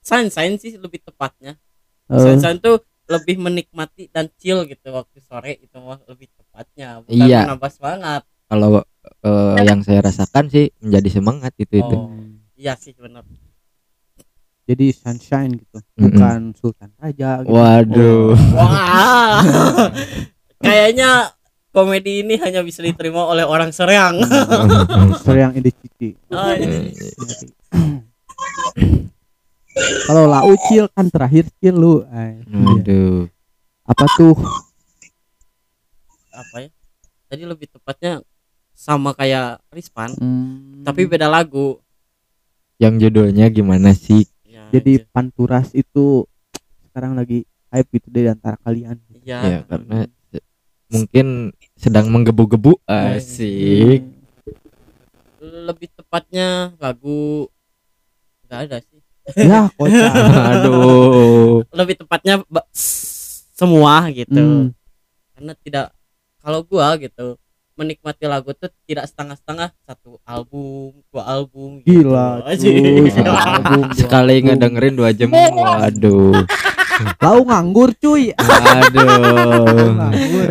sunshine 0.00 0.56
sih 0.56 0.80
lebih 0.80 1.04
tepatnya. 1.04 1.60
Eh, 2.04 2.20
Sunshine 2.20 2.60
tuh 2.60 2.84
lebih 3.04 3.36
menikmati 3.36 4.08
dan 4.08 4.28
chill 4.36 4.64
gitu 4.64 4.88
waktu 4.92 5.20
sore 5.20 5.60
itu 5.60 5.76
mah 5.76 6.00
lebih 6.04 6.28
tepatnya. 6.32 7.00
Bukan 7.04 7.16
Iya. 7.16 7.40
menambah 7.48 7.70
semangat. 7.72 8.22
Kalau 8.48 8.84
eh, 9.24 9.56
yang 9.64 9.80
saya 9.80 10.00
rasakan 10.04 10.48
sih 10.48 10.72
menjadi 10.80 11.08
semangat 11.20 11.52
itu 11.56 11.80
itu. 11.80 11.96
Oh, 11.96 12.12
iya 12.56 12.76
sih 12.76 12.92
benar. 12.96 13.24
jadi 14.64 14.96
sunshine 14.96 15.60
gitu 15.60 15.76
bukan 15.92 16.56
Sultan 16.56 16.88
Raja 16.96 17.44
gitu. 17.44 17.52
Waduh. 17.52 18.32
Wah. 18.56 19.44
Kayaknya 20.64 21.36
komedi 21.68 22.24
ini 22.24 22.40
hanya 22.40 22.64
bisa 22.64 22.80
diterima 22.80 23.28
oleh 23.28 23.44
orang 23.44 23.76
Sereang. 23.76 24.24
Sering 25.24 25.52
ini 25.52 25.68
cici 25.68 26.16
Oh. 26.32 26.56
Kalau 30.06 30.24
lau 30.24 30.52
cil 30.66 30.86
kan 30.90 31.06
terakhir 31.08 31.50
cil 31.58 31.74
lu 31.74 31.94
Ay, 32.08 32.40
iya. 32.40 32.62
Waduh. 32.62 33.26
apa 33.84 34.04
tuh 34.14 34.34
apa 36.30 36.56
ya? 36.60 36.70
Tadi 37.26 37.42
lebih 37.44 37.66
tepatnya 37.70 38.22
sama 38.74 39.14
kayak 39.14 39.62
Rispan, 39.70 40.10
Hmm, 40.18 40.82
tapi 40.82 41.06
beda 41.06 41.30
lagu. 41.30 41.78
Yang 42.76 43.06
judulnya 43.06 43.46
gimana 43.48 43.94
sih? 43.94 44.26
Ya, 44.42 44.66
jadi 44.70 45.06
panturas 45.10 45.70
itu 45.70 46.26
sekarang 46.90 47.14
lagi 47.14 47.46
hype 47.70 47.86
gitu 47.92 48.10
deh 48.10 48.26
di 48.26 48.30
antara 48.30 48.58
kalian 48.62 48.98
ya, 49.22 49.38
Ya 49.46 49.58
karena 49.66 50.10
mungkin 50.86 51.54
sedang 51.74 52.10
menggebu-gebu 52.10 52.82
asik. 52.84 54.02
lebih 55.38 55.88
tepatnya 55.94 56.74
lagu 56.78 57.46
nggak 58.46 58.60
ada 58.70 58.76
sih. 58.82 58.93
ya 59.40 59.72
kocak 59.74 60.12
Aduh. 60.52 61.64
Lebih 61.72 61.94
tepatnya 62.00 62.44
semua 63.54 64.08
gitu. 64.12 64.36
Hmm. 64.36 64.66
Karena 65.32 65.52
tidak 65.58 65.86
kalau 66.38 66.60
gua 66.62 66.94
gitu 66.96 67.40
menikmati 67.74 68.22
lagu 68.24 68.54
tuh 68.54 68.70
tidak 68.86 69.10
setengah-setengah 69.10 69.74
satu 69.82 70.22
album 70.22 70.94
dua 71.10 71.22
album 71.26 71.82
gitu. 71.82 72.06
Gila, 72.06 72.46
cuy, 72.54 73.10
album, 73.18 73.80
dua 73.82 73.98
sekali 73.98 74.34
album. 74.38 74.46
ngedengerin 74.46 74.94
dua 74.94 75.10
jam 75.10 75.28
waduh 75.34 76.38
Lau 77.18 77.42
nganggur 77.42 77.90
cuy. 77.98 78.30
waduh 78.38 79.90
Nganggur. 79.90 80.46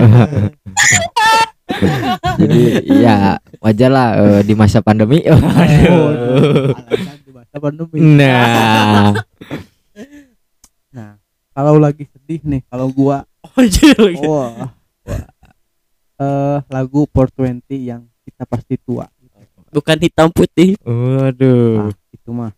jadi 2.36 2.62
ya 2.92 3.16
wajar 3.64 3.88
lah 3.88 4.08
eh, 4.20 4.42
di 4.44 4.54
masa 4.54 4.84
pandemi 4.84 5.24
Oh, 5.24 5.40
waduh 5.40 6.76
masa 7.44 7.58
pandemi. 7.60 8.00
nah 8.00 9.12
Nah, 10.90 11.18
kalau 11.52 11.76
lagi 11.76 12.06
sedih 12.08 12.40
nih, 12.44 12.62
kalau 12.66 12.88
gua 12.88 13.26
Anjir. 13.54 13.98
wah, 14.24 14.72
wah. 15.04 15.26
eh 16.16 16.58
lagu 16.68 17.04
420 17.08 17.66
yang 17.84 18.02
kita 18.24 18.46
pasti 18.46 18.78
tua. 18.78 19.10
bukan 19.70 19.98
hitam 20.00 20.30
putih 20.30 20.78
waduh 20.80 21.90
Nah, 21.90 21.98
itu 22.10 22.30
mah. 22.30 22.54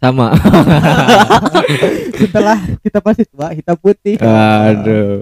sama 0.00 0.32
Setelah 2.18 2.56
kita 2.80 2.98
pasti 2.98 3.24
tua, 3.26 3.52
hitam 3.52 3.76
putih. 3.76 4.16
aduh 4.16 5.20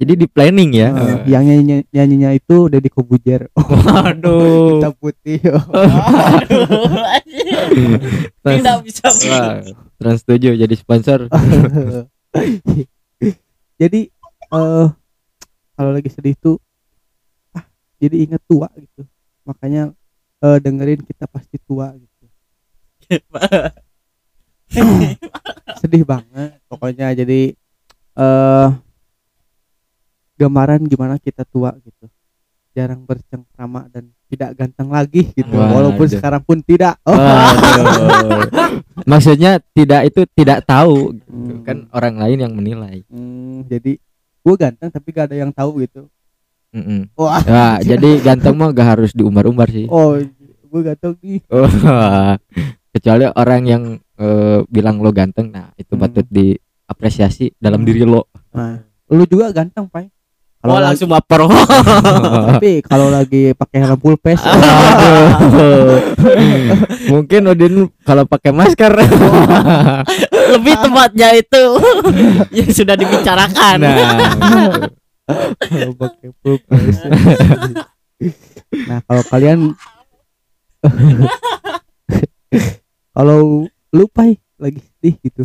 jadi 0.00 0.12
di 0.16 0.26
planning 0.28 0.70
ya? 0.72 0.88
Eh, 0.92 1.32
yang 1.32 1.44
nyanyi 1.44 1.84
nyanyinya 1.92 2.30
itu 2.32 2.68
Deddy 2.72 2.88
Kobujer. 2.88 3.48
waduh. 3.86 4.80
Hitam 4.80 4.92
putih. 4.96 5.38
Trans- 8.42 8.58
tidak 8.58 8.76
bisa 8.84 9.06
Wah, 9.30 9.62
Trans 10.00 10.22
7 10.26 10.56
jadi 10.56 10.74
sponsor. 10.74 11.28
Jadi 13.80 14.00
eh 14.52 14.86
kalau 15.74 15.90
lagi 15.90 16.06
sedih 16.06 16.38
tuh 16.38 16.56
ah 17.56 17.66
jadi 17.98 18.24
inget 18.28 18.42
tua 18.46 18.70
gitu. 18.78 19.02
Makanya 19.42 19.90
eh, 20.42 20.58
dengerin 20.62 21.02
kita 21.02 21.26
pasti 21.26 21.58
tua 21.66 21.90
gitu. 21.98 22.24
Sedih 25.82 26.06
banget 26.06 26.62
pokoknya. 26.70 27.10
Jadi 27.12 27.52
eh 28.16 28.68
gambaran 30.42 30.82
gimana 30.84 31.14
kita 31.16 31.46
tua 31.46 31.70
gitu 31.78 32.10
jarang 32.72 33.04
bercengkrama 33.04 33.86
dan 33.92 34.08
tidak 34.26 34.56
ganteng 34.56 34.88
lagi 34.88 35.28
gitu 35.30 35.52
Waduh. 35.52 35.70
walaupun 35.70 36.06
sekarang 36.08 36.40
pun 36.40 36.58
tidak 36.58 36.96
oh. 37.04 37.14
Maksudnya 39.04 39.60
tidak 39.72 40.08
itu 40.08 40.24
tidak 40.32 40.64
tahu 40.64 41.12
gitu. 41.12 41.28
Hmm. 41.28 41.60
kan 41.62 41.76
orang 41.92 42.14
lain 42.16 42.38
yang 42.40 42.52
menilai 42.52 43.04
Hmm, 43.08 43.66
jadi 43.66 44.00
gue 44.42 44.54
ganteng 44.56 44.88
tapi 44.88 45.08
gak 45.10 45.30
ada 45.30 45.36
yang 45.38 45.52
tahu 45.52 45.84
gitu 45.84 46.08
Mm-mm. 46.72 47.12
wah 47.12 47.44
Wah, 47.44 47.76
jadi 47.78 48.24
ganteng 48.24 48.56
mah 48.56 48.72
gak 48.72 48.96
harus 48.96 49.12
diumbar-umbar 49.12 49.68
sih 49.68 49.84
oh 49.86 50.16
gue 50.64 50.80
ganteng 50.82 51.12
nih 51.20 51.44
Wah, 51.46 52.40
kecuali 52.90 53.28
orang 53.28 53.62
yang 53.62 53.82
eh, 54.16 54.58
bilang 54.66 54.96
lo 54.98 55.12
ganteng 55.12 55.52
nah 55.52 55.70
itu 55.76 55.92
Hmm. 55.92 56.02
patut 56.02 56.24
diapresiasi 56.26 57.52
dalam 57.60 57.84
diri 57.84 58.02
lo 58.02 58.32
nah 58.50 58.80
lu 59.08 59.28
juga 59.28 59.52
ganteng 59.52 59.92
oh 60.62 60.70
kalau 60.70 60.78
lagi, 60.78 60.86
langsung 60.94 61.10
baper 61.10 61.40
tapi 62.54 62.70
kalau 62.86 63.10
lagi 63.10 63.50
pakai 63.58 63.78
helm 63.82 63.98
full 63.98 64.14
face 64.22 64.46
mungkin 67.12 67.50
Odin 67.50 67.90
kalau 68.02 68.24
pakai 68.26 68.52
masker. 68.54 68.92
Lebih 70.52 70.74
tepatnya 70.80 71.28
itu. 71.36 71.64
Yang 72.52 72.70
sudah 72.82 72.94
dibicarakan. 72.96 73.78
Nah. 73.80 73.96
Kalau 75.60 75.92
pakai 75.96 76.28
full 76.42 76.58
face. 76.66 77.02
Nah 78.88 78.98
kalau 79.06 79.22
kalian 79.28 79.58
kalau 83.12 83.68
lu 83.92 84.04
pai 84.08 84.40
lagi 84.56 84.80
sedih 84.80 85.14
gitu. 85.22 85.44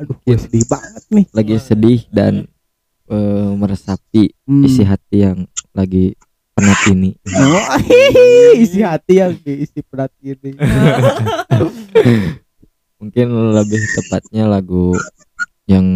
Aduh 0.00 0.16
gue 0.24 0.36
sedih 0.36 0.64
banget 0.68 1.04
nih. 1.12 1.26
Lagi 1.32 1.56
sedih 1.60 2.00
dan 2.10 2.48
eh, 3.10 3.50
meresapi 3.52 4.32
Hmm. 4.46 4.64
isi 4.64 4.82
hati 4.82 5.16
yang 5.20 5.38
lagi 5.70 6.14
penat 6.52 6.80
ini 6.88 7.14
Oh, 7.24 7.66
isi 8.58 8.80
hati 8.80 9.14
yang 9.16 9.34
diisi 9.36 9.78
berat 9.84 10.10
gini 10.18 10.58
mungkin 13.00 13.26
lebih 13.54 13.80
tepatnya 13.94 14.44
lagu 14.44 14.92
yang 15.64 15.86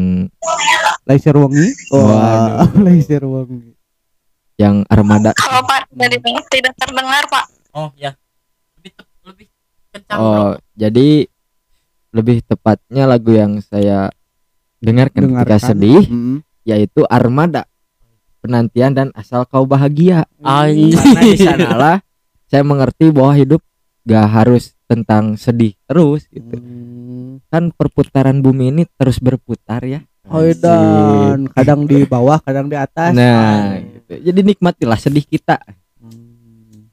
laser 1.04 1.36
wangi 1.36 1.68
wah 1.90 2.64
Waduh. 2.64 2.80
laser 2.80 3.22
wangi 3.22 3.74
yang 4.54 4.86
armada 4.86 5.34
Kalau 5.34 5.60
Pak 5.62 5.90
dari 5.90 6.16
tidak 6.48 6.72
terdengar 6.78 7.26
Pak. 7.26 7.44
oh 7.74 7.90
ya 7.94 8.14
lebih 8.78 8.92
lebih 9.26 9.46
kencang 9.90 10.16
bro. 10.16 10.24
oh 10.24 10.50
jadi 10.72 11.26
lebih 12.14 12.36
tepatnya 12.40 13.04
lagu 13.04 13.34
yang 13.34 13.58
saya 13.60 14.14
dengarkan 14.78 15.34
ketika 15.34 15.42
Dengarkan. 15.58 15.60
sedih 15.60 16.02
Hmm. 16.06 16.38
Yaitu 16.64 17.04
armada 17.06 17.68
penantian 18.38 18.92
dan 18.92 19.08
asal 19.12 19.44
kau 19.44 19.64
bahagia 19.64 20.24
Anjing. 20.38 20.92
karena 20.92 21.20
di 21.22 21.36
sanalah 21.38 21.96
saya 22.46 22.60
mengerti 22.60 23.08
bahwa 23.08 23.32
hidup 23.32 23.60
gak 24.02 24.26
harus 24.26 24.76
tentang 24.84 25.34
sedih 25.34 25.72
terus 25.84 26.28
gitu 26.28 26.56
Hmm. 26.56 27.40
kan 27.46 27.68
perputaran 27.70 28.38
bumi 28.38 28.68
ini 28.70 28.82
terus 28.92 29.16
berputar 29.16 29.80
ya 29.82 30.04
Oh 30.24 30.40
dan 30.54 31.44
kadang 31.48 31.84
di 31.84 32.00
bawah, 32.02 32.36
kadang 32.38 32.64
di 32.64 32.74
atas. 32.74 33.12
nah 33.12 33.76
gitu. 33.76 34.24
jadi 34.24 34.40
nikmatilah 34.42 34.96
sedih 34.96 35.22
kita 35.22 35.56
Hmm. 35.98 36.88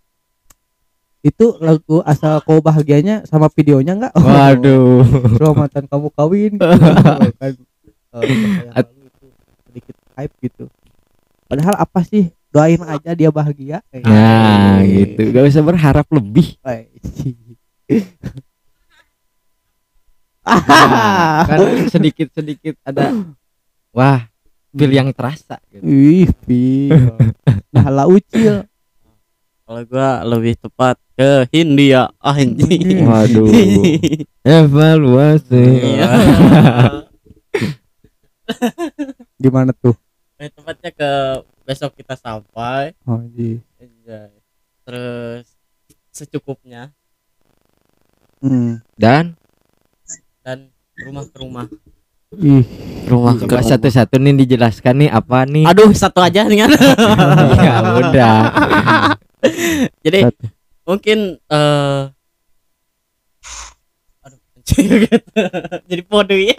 Itu 1.22 1.60
lagu 1.60 2.02
asal 2.02 2.42
kau 2.42 2.60
bahagianya 2.60 3.24
sama 3.24 3.46
videonya 3.48 3.94
enggak? 3.94 4.14
waduh 4.16 5.04
Selamatan 5.38 5.84
kamu 5.86 6.08
kawin. 6.12 6.52
gitu. 6.56 6.66
kan 7.34 7.54
eh, 8.18 8.26
yang 8.26 8.74
At- 8.74 8.90
lalu 8.90 9.06
itu 9.06 9.26
sedikit 9.72 9.96
hype 10.14 10.36
gitu. 10.44 10.68
Padahal 11.48 11.80
apa 11.80 12.04
sih? 12.04 12.28
Doain 12.52 12.84
aja 12.84 13.16
dia 13.16 13.32
bahagia. 13.32 13.80
Eh, 13.96 14.04
nah 14.04 14.84
gitu 14.84 15.32
gak 15.32 15.48
usah 15.48 15.64
berharap 15.64 16.04
lebih 16.12 16.60
Nah, 16.60 16.84
kan 21.48 21.58
sedikit 21.94 22.28
sedikit 22.34 22.76
ada 22.84 23.14
wah 23.94 24.28
feel 24.74 24.92
yang 24.92 25.16
terasa 25.16 25.64
gitu. 25.72 25.84
Ih, 25.84 26.28
feel. 26.44 27.16
Nah, 27.72 27.88
lah 27.88 28.04
ucil. 28.04 28.68
kalau 29.64 29.82
gua 29.88 30.28
lebih 30.28 30.60
tepat 30.60 31.00
ke 31.16 31.48
Hindia 31.56 32.12
ah 32.20 32.36
anjing 32.36 33.08
waduh 33.08 33.48
evaluasi 34.44 35.64
Iya. 35.96 36.12
Gimana 39.38 39.72
tuh? 39.74 39.96
lebih 40.36 40.58
tepatnya 40.58 40.90
ke 40.90 41.10
besok 41.64 41.94
kita 41.94 42.16
sampai 42.16 42.98
Oh, 43.04 43.22
iya. 43.32 43.62
Anjay. 43.78 44.34
terus 44.82 45.46
secukupnya 46.10 46.90
Hmm. 48.40 48.82
dan 48.96 49.38
dan 50.42 50.74
rumah 50.98 51.24
ke 51.24 51.38
rumah 51.38 51.70
Ih, 52.34 52.66
rumah 53.06 53.38
ke 53.38 53.54
satu-satu 53.62 54.18
nih 54.18 54.34
dijelaskan 54.42 54.98
nih 54.98 55.10
apa 55.12 55.46
nih 55.46 55.62
aduh 55.64 55.94
satu 55.94 56.18
aja 56.18 56.50
nih 56.50 56.66
kan 56.66 56.72
ya 57.62 57.76
udah 58.02 58.38
jadi 60.04 60.26
Satu. 60.26 60.46
mungkin 60.84 61.38
eh 61.38 62.02
gitu. 62.02 62.21
jadi 65.90 66.02
podo 66.04 66.34
ya 66.34 66.56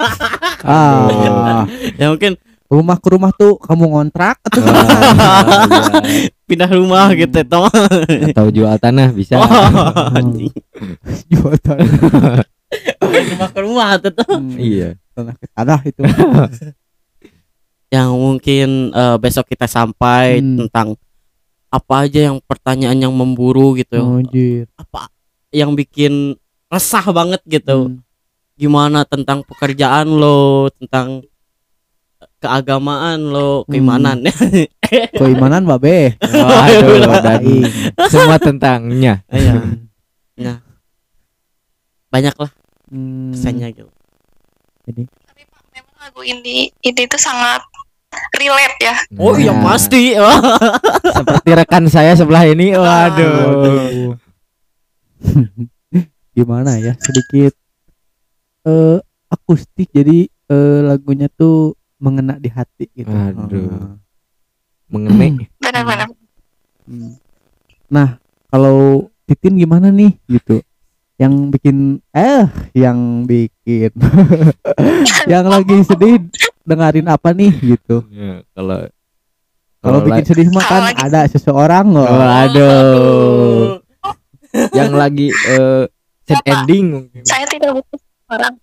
ah, 0.62 1.64
ya 2.00 2.06
mungkin 2.08 2.36
rumah 2.66 2.96
ke 2.96 3.08
rumah 3.08 3.30
tuh 3.30 3.56
kamu 3.58 3.84
ngontrak 3.86 4.40
atau 4.42 4.64
Wah, 4.64 6.00
pindah 6.46 6.70
rumah 6.70 7.04
Hmm. 7.08 7.18
gitu 7.18 7.40
toh 7.44 7.68
iya. 8.08 8.32
atau 8.32 8.46
jual 8.48 8.74
tanah 8.78 9.08
bisa 9.10 9.36
Oh, 9.36 9.46
jual 11.26 11.54
tanah, 11.58 12.44
rumah 13.28 13.48
ke 13.48 13.60
rumah 13.60 13.88
tuh 13.98 14.12
toh. 14.14 14.36
Hmm, 14.36 14.56
iya 14.56 14.96
tanah 15.12 15.34
ke 15.34 15.46
tanah 15.48 15.80
itu. 15.84 16.00
yang 17.90 18.08
mungkin 18.10 18.68
eh, 18.90 19.16
besok 19.18 19.44
kita 19.46 19.68
sampai 19.68 20.40
Hmm. 20.40 20.64
tentang 20.64 20.88
apa 21.68 22.04
aja 22.04 22.28
yang 22.28 22.40
pertanyaan 22.42 22.96
yang 22.98 23.12
memburu 23.12 23.72
gitu 23.74 23.96
Oh, 23.96 24.16
Anjir. 24.16 24.68
apa 24.74 25.08
yang 25.50 25.72
bikin 25.72 26.36
resah 26.72 27.04
banget 27.12 27.42
gitu. 27.44 27.92
Hmm. 27.92 28.00
gimana 28.52 29.02
tentang 29.02 29.42
pekerjaan 29.42 30.06
lo 30.06 30.70
tentang 30.72 31.24
keagamaan 32.38 33.18
lo 33.20 33.64
keimanan. 33.66 34.22
Keimanan 35.18 35.64
babe. 35.64 36.14
waduh 36.20 37.00
Aing. 37.24 37.64
semua 38.06 38.36
tentangnya. 38.38 39.24
Iya. 39.28 39.56
banyak 42.12 42.36
lah 42.36 42.52
Hmm. 42.92 43.32
gitu. 43.72 43.88
Tapi 44.84 45.08
Pak 45.48 45.62
memang 45.72 45.96
lagu 45.96 46.20
ini 46.20 46.68
tuh 47.08 47.16
sangat 47.16 47.64
relate 48.36 48.76
ya. 48.84 48.94
Oh 49.16 49.32
iya 49.32 49.56
Nah, 49.56 49.64
pasti. 49.64 50.12
Seperti 51.16 51.50
rekan 51.56 51.88
saya 51.88 52.12
sebelah 52.12 52.44
ini. 52.44 52.76
Waduh. 52.76 54.12
Gimana 56.32 56.80
ya 56.80 56.96
sedikit 56.98 57.52
eh 58.64 58.98
akustik 59.28 59.88
jadi 59.92 60.28
eh, 60.28 60.80
lagunya 60.84 61.28
tuh 61.32 61.76
mengena 61.96 62.36
di 62.36 62.50
hati 62.50 62.88
gitu 62.92 63.12
Aduh. 63.12 63.68
Ah. 63.70 63.94
mengenai 64.92 65.48
benar-benar 65.62 66.08
Hmm. 66.82 67.14
Nah, 67.86 68.18
kalau 68.50 69.06
Titin 69.22 69.54
gimana 69.54 69.94
nih 69.94 70.18
gitu? 70.26 70.58
Yang 71.14 71.34
bikin 71.54 71.76
eh 72.10 72.50
yang 72.74 73.22
bikin 73.22 73.94
yang 75.30 75.46
lagi 75.46 75.86
sedih 75.86 76.26
dengerin 76.66 77.06
apa 77.06 77.30
nih 77.30 77.54
gitu. 77.62 78.02
Ya, 78.10 78.42
kalau 78.50 78.90
Kalau 79.78 79.98
bikin 80.02 80.24
sedih 80.26 80.48
mah 80.50 80.66
kan 80.66 80.82
ada 80.90 81.30
seseorang 81.30 81.86
loh. 81.94 82.02
Oh, 82.02 82.18
aduh. 82.18 83.78
yang 84.74 84.92
lagi 84.98 85.30
eh, 85.30 85.86
sad 86.28 86.38
Apa? 86.42 86.50
ending 86.62 86.84
mungkin. 86.90 87.22
saya 87.26 87.44
tidak 87.50 87.78
butuh 87.78 88.00
orang 88.30 88.54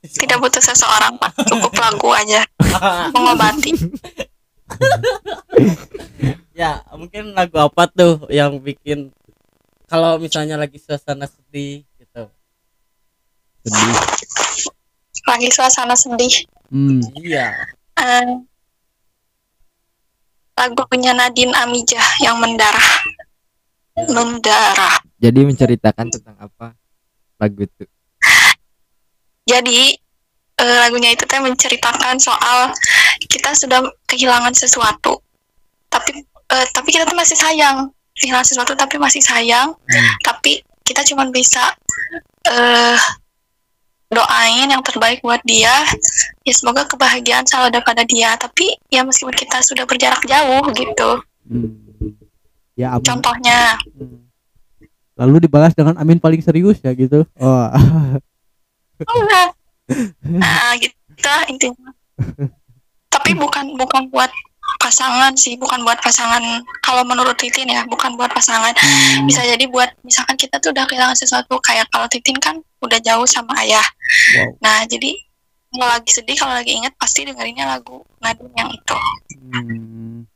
tidak 0.00 0.38
butuh 0.40 0.62
seseorang 0.64 1.12
pak. 1.20 1.32
Cukup 1.44 1.72
lagu 1.76 2.08
aja. 2.16 2.40
Mengobati. 3.14 3.72
Ya 6.56 6.80
mungkin 6.96 7.36
lagu 7.36 7.60
apa 7.60 7.84
tuh 7.90 8.24
yang 8.32 8.56
bikin 8.60 9.12
kalau 9.90 10.16
misalnya 10.16 10.56
lagi 10.56 10.80
suasana 10.80 11.28
sedih 11.28 11.84
gitu? 12.00 12.24
Sedih. 13.66 13.96
lagi 15.28 15.48
suasana 15.52 15.92
sedih. 15.92 16.48
Hmm. 16.72 17.04
iya. 17.20 17.52
Eh, 18.00 18.40
lagunya 20.56 21.12
Nadine 21.12 21.52
Amijah 21.52 22.08
yang 22.24 22.40
mendarah. 22.40 22.88
Mendarah. 24.08 24.96
Jadi 25.20 25.44
menceritakan 25.44 26.08
tentang 26.08 26.36
apa 26.40 26.79
lagu 27.40 27.64
itu 27.64 27.84
jadi 29.48 29.80
eh, 30.60 30.76
lagunya 30.86 31.16
itu 31.16 31.24
teh 31.26 31.40
menceritakan 31.40 32.20
soal 32.20 32.70
kita 33.26 33.56
sudah 33.56 33.82
kehilangan 34.06 34.52
sesuatu 34.54 35.18
tapi 35.88 36.22
eh, 36.52 36.66
tapi 36.70 36.88
kita 36.92 37.08
tuh 37.08 37.16
masih 37.18 37.34
sayang 37.34 37.90
kehilangan 38.20 38.46
sesuatu 38.46 38.72
tapi 38.76 39.00
masih 39.00 39.24
sayang 39.24 39.72
Hmm. 39.74 40.12
tapi 40.22 40.60
kita 40.86 41.02
cuma 41.06 41.26
bisa 41.30 41.74
eh 42.46 42.98
doain 44.10 44.66
yang 44.66 44.82
terbaik 44.82 45.22
buat 45.22 45.38
dia 45.46 45.70
ya 46.42 46.52
semoga 46.52 46.82
kebahagiaan 46.82 47.46
selalu 47.46 47.66
ada 47.70 47.80
pada 47.80 48.02
dia 48.02 48.34
tapi 48.34 48.74
ya 48.90 49.06
meskipun 49.06 49.34
kita 49.34 49.62
sudah 49.62 49.86
berjarak 49.86 50.22
jauh 50.26 50.64
gitu 50.74 51.10
Hmm. 51.50 51.74
Ya 52.78 52.94
contohnya 53.02 53.74
Hmm. 53.98 54.29
Lalu 55.20 55.44
dibalas 55.44 55.76
dengan 55.76 55.94
amin 55.94 56.16
paling 56.16 56.40
serius 56.40 56.80
ya 56.80 56.90
gitu. 56.92 57.28
Oh. 57.36 57.68
nah 60.22 60.76
gitu 60.76 60.96
intinya 61.48 61.90
tapi 63.08 63.32
bukan 63.32 63.74
bukan 63.74 64.06
buat 64.08 64.28
pasangan 64.78 65.34
sih 65.34 65.56
bukan 65.56 65.82
buat 65.82 65.98
pasangan 65.98 66.40
kalau 66.80 67.02
menurut 67.02 67.34
Titin 67.34 67.66
ya 67.66 67.82
bukan 67.84 68.14
buat 68.14 68.30
pasangan 68.30 68.70
Hmm. 68.76 69.24
bisa 69.24 69.42
jadi 69.42 69.64
buat 69.66 69.90
misalkan 70.00 70.36
kita 70.36 70.56
tuh 70.56 70.70
udah 70.70 70.84
kehilangan 70.84 71.16
sesuatu 71.16 71.58
kayak 71.58 71.88
kalau 71.88 72.06
Titin 72.06 72.38
kan 72.38 72.54
udah 72.80 73.00
jauh 73.00 73.26
sama 73.26 73.50
ayah 73.60 73.82
Wow. 74.36 74.54
nah 74.60 74.84
jadi 74.84 75.10
kalau 75.70 75.86
lagi 75.88 76.10
sedih 76.12 76.36
kalau 76.36 76.54
lagi 76.54 76.72
ingat 76.72 76.94
pasti 76.94 77.24
dengerinnya 77.24 77.66
lagu 77.66 78.04
Nadine 78.20 78.54
yang 78.54 78.70
itu 78.70 78.96
Hmm. 79.50 80.28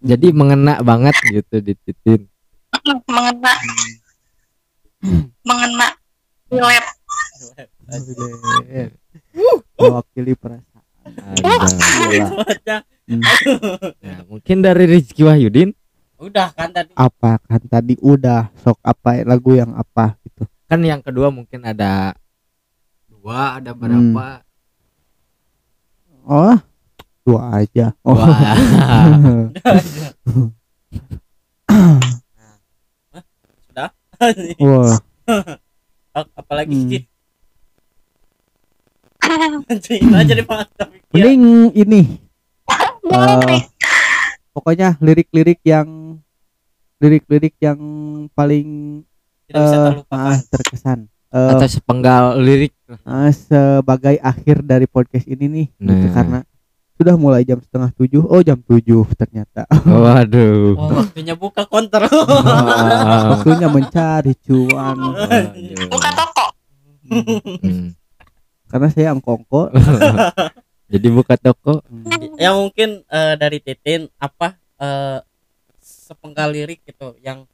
jadi 0.00 0.26
mengena 0.32 0.80
banget 0.80 1.14
gitu 1.28 1.60
di 1.60 1.76
titin 1.76 2.26
mengena 3.06 3.52
mengena 5.44 5.88
Relate. 6.48 6.88
Mewakili 9.78 10.32
perasaan. 10.32 10.84
Ada. 12.44 12.76
Hmm. 13.08 13.24
Ya, 14.04 14.16
mungkin 14.28 14.60
dari 14.60 14.84
Rizky 14.84 15.24
Wahyudin 15.24 15.72
udah 16.18 16.50
kan 16.52 16.68
tadi 16.74 16.92
Apa 16.98 17.38
kan 17.46 17.62
tadi 17.64 17.94
udah 18.04 18.50
sok 18.60 18.76
apa 18.82 19.22
lagu 19.22 19.54
yang 19.54 19.70
apa 19.72 20.18
gitu. 20.26 20.44
kan 20.66 20.82
yang 20.82 21.00
kedua 21.00 21.30
mungkin 21.30 21.62
ada 21.64 22.12
dua 23.08 23.62
ada 23.62 23.72
berapa 23.72 24.42
Oh, 26.28 26.60
dua 27.24 27.64
aja. 27.64 27.96
Oh. 28.04 28.12
Wah. 28.12 28.28
sudah 29.48 30.12
Wah. 34.58 34.98
apalagi 36.40 36.74
Hmm. 36.74 36.88
sih? 36.90 37.02
Cuy, 39.84 39.98
aja 40.14 40.32
deh 40.34 40.46
Mending 41.12 41.42
ini. 41.74 42.02
Eh, 43.08 43.64
pokoknya 44.52 45.00
lirik-lirik 45.00 45.64
yang 45.64 46.20
lirik-lirik 47.00 47.56
yang 47.56 47.80
paling 48.36 49.00
tidak 49.48 49.64
bisa 49.64 49.76
eh, 49.80 50.12
ah, 50.12 50.36
terkesan. 50.44 50.98
Eh, 51.32 51.50
atau 51.56 51.64
sepenggal 51.64 52.36
lirik. 52.36 52.76
ah, 53.08 53.32
sebagai 53.32 54.20
akhir 54.20 54.60
dari 54.60 54.84
podcast 54.84 55.24
ini 55.24 55.46
nih 55.48 55.66
gitu, 55.72 55.88
Nah. 56.04 56.12
karena 56.12 56.38
sudah 56.98 57.14
mulai 57.14 57.42
jam 57.42 57.56
setengah 57.56 57.94
tujuh 57.94 58.20
oh 58.20 58.42
jam 58.42 58.58
tujuh 58.58 59.06
ternyata 59.14 59.70
waduh 59.86 60.74
Oh, 60.74 60.90
waktunya 60.98 61.32
buka 61.32 61.62
konter. 61.64 62.02
Wow. 62.04 63.38
waktunya 63.38 63.68
mencari 63.68 64.34
cuan 64.36 64.98
Waduh. 64.98 65.86
buka 65.88 66.10
toko 66.12 66.46
Hmm. 67.08 67.96
karena 68.66 68.88
saya 68.90 69.08
angkongko 69.10 69.72
jadi 70.92 71.08
buka 71.08 71.34
toko 71.36 71.80
yang 72.36 72.58
mungkin 72.58 73.00
eh, 73.02 73.34
dari 73.34 73.58
Titin 73.58 74.10
apa 74.14 74.52
eh, 74.76 75.18
sepenggal 75.78 76.50
lirik 76.50 76.82
gitu 76.82 77.16
yang 77.18 77.48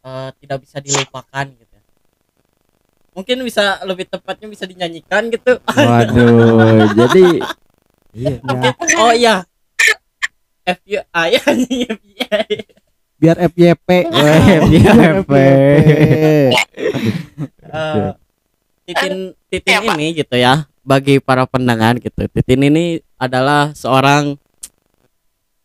eh, 0.00 0.30
tidak 0.36 0.62
bisa 0.62 0.78
dilupakan 0.78 1.46
gitu. 1.46 1.76
Mungkin 3.12 3.40
bisa 3.42 3.80
lebih 3.82 4.04
tepatnya 4.06 4.44
bisa 4.46 4.66
dinyanyikan 4.66 5.30
gitu. 5.30 5.56
waduh 5.62 6.90
jadi 6.92 7.40
iya 8.16 8.40
ya, 8.40 8.70
Oh 8.96 9.12
iya. 9.12 9.34
FYI 10.64 11.30
anjing 11.38 11.80
FYI. 11.86 12.56
biar 13.16 13.36
FYP 13.46 13.88
FYP. 14.66 15.32
Eh, 17.66 18.10
Titin 18.84 19.14
Titin 19.46 19.72
Iya, 19.78 19.92
ini 19.92 20.06
gitu 20.16 20.34
ya 20.34 20.54
bagi 20.80 21.18
para 21.18 21.44
pendengar 21.44 21.96
gitu. 21.96 22.24
Titin 22.26 22.62
ini 22.64 22.84
adalah 23.16 23.70
seorang 23.72 24.34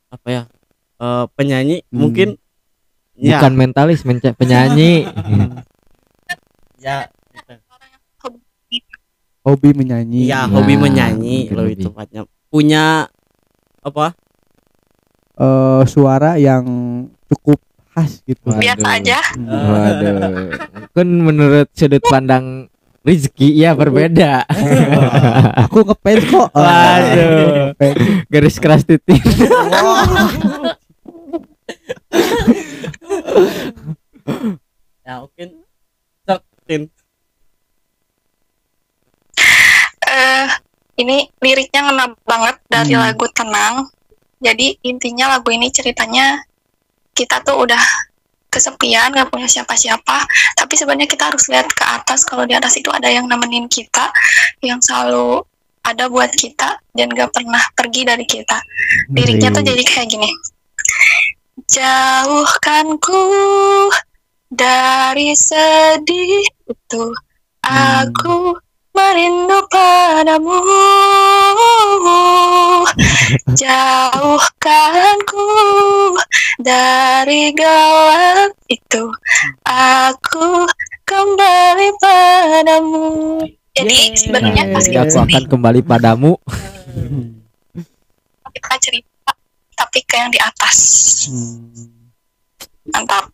apa 0.08 0.28
ya? 0.28 0.44
eh, 0.98 1.26
penyanyi 1.34 1.82
Hmm. 1.88 1.98
mungkin 1.98 2.30
ya 3.16 3.38
bukan 3.38 3.54
mentalis 3.56 4.02
menca- 4.02 4.34
penyanyi 4.34 5.10
ya 6.78 7.10
gitu. 7.32 7.54
hobi 9.42 9.70
menyanyi 9.72 10.30
Iya, 10.30 10.46
Nah, 10.46 10.54
hobi 10.54 10.74
menyanyi 10.76 11.36
mungkin 11.46 11.58
lebih 11.58 11.74
lebih. 11.74 11.86
tepatnya. 11.90 12.22
Punya 12.52 13.08
apa? 13.82 14.14
eh, 15.34 15.82
suara 15.88 16.38
yang 16.38 16.64
cukup 17.26 17.58
khas 17.92 18.22
gitu 18.22 18.46
Waduh. 18.46 18.62
biasa 18.62 18.88
aja 18.94 19.20
waduh 19.42 20.16
mungkin 20.86 21.08
menurut 21.26 21.68
sudut 21.74 22.04
pandang 22.06 22.70
Rizky 23.02 23.52
ya 23.52 23.74
berbeda 23.74 24.46
aku 25.66 25.82
ngefans 25.82 26.24
kok 26.30 26.50
Waduh. 26.54 27.74
Garis 28.30 28.62
keras 28.62 28.86
titik 28.86 29.18
Ya 35.02 35.14
mungkin 35.20 35.50
Tin. 36.68 36.88
eh 40.06 40.48
ini 41.02 41.28
liriknya 41.42 41.90
ngena 41.90 42.06
banget 42.24 42.56
dari 42.70 42.94
Hmm. 42.96 43.04
lagu 43.04 43.26
tenang. 43.34 43.90
Jadi 44.42 44.78
intinya 44.86 45.38
lagu 45.38 45.54
ini 45.54 45.70
ceritanya 45.70 46.42
kita 47.14 47.46
tuh 47.46 47.62
udah 47.62 47.82
kesepian 48.52 49.14
gak 49.16 49.30
punya 49.32 49.48
siapa-siapa. 49.48 50.18
Tapi 50.58 50.74
sebenarnya 50.76 51.08
kita 51.08 51.30
harus 51.32 51.46
lihat 51.48 51.72
ke 51.72 51.84
atas. 51.86 52.26
Kalau 52.28 52.44
di 52.44 52.58
atas 52.58 52.76
itu 52.76 52.90
ada 52.92 53.08
yang 53.08 53.30
nemenin 53.30 53.70
kita 53.72 54.12
yang 54.66 54.82
selalu 54.84 55.46
ada 55.82 56.10
buat 56.12 56.30
kita 56.36 56.78
dan 56.94 57.08
gak 57.14 57.32
pernah 57.34 57.62
pergi 57.74 58.02
dari 58.06 58.26
kita. 58.26 58.58
Liriknya 59.14 59.50
tuh 59.56 59.64
jadi 59.66 59.82
kayak 59.82 60.08
gini. 60.10 60.30
Jauhkan 61.72 62.98
ku 63.00 63.24
dari 64.52 65.32
sedih 65.38 66.44
itu. 66.68 67.04
Aku 67.62 68.58
merindu 68.58 68.71
padamu 69.72 70.58
Jauhkan 73.62 75.18
ku 75.24 75.48
dari 76.60 77.56
gelap 77.56 78.52
itu. 78.68 79.08
Aku 79.64 80.68
kembali 81.08 81.90
padamu. 82.02 83.08
Jadi 83.72 84.20
sebenarnya 84.20 84.68
Nah, 84.68 84.76
pas 84.76 84.86
aku 84.92 85.18
akan 85.24 85.44
kembali 85.48 85.82
padamu. 85.88 86.36
Kita 88.52 88.76
cerita 88.84 89.32
Tapi 89.80 90.00
ke 90.04 90.16
yang 90.20 90.30
di 90.30 90.40
atas. 90.44 90.78
Hmm. 91.32 92.04
Mantap. 92.92 93.26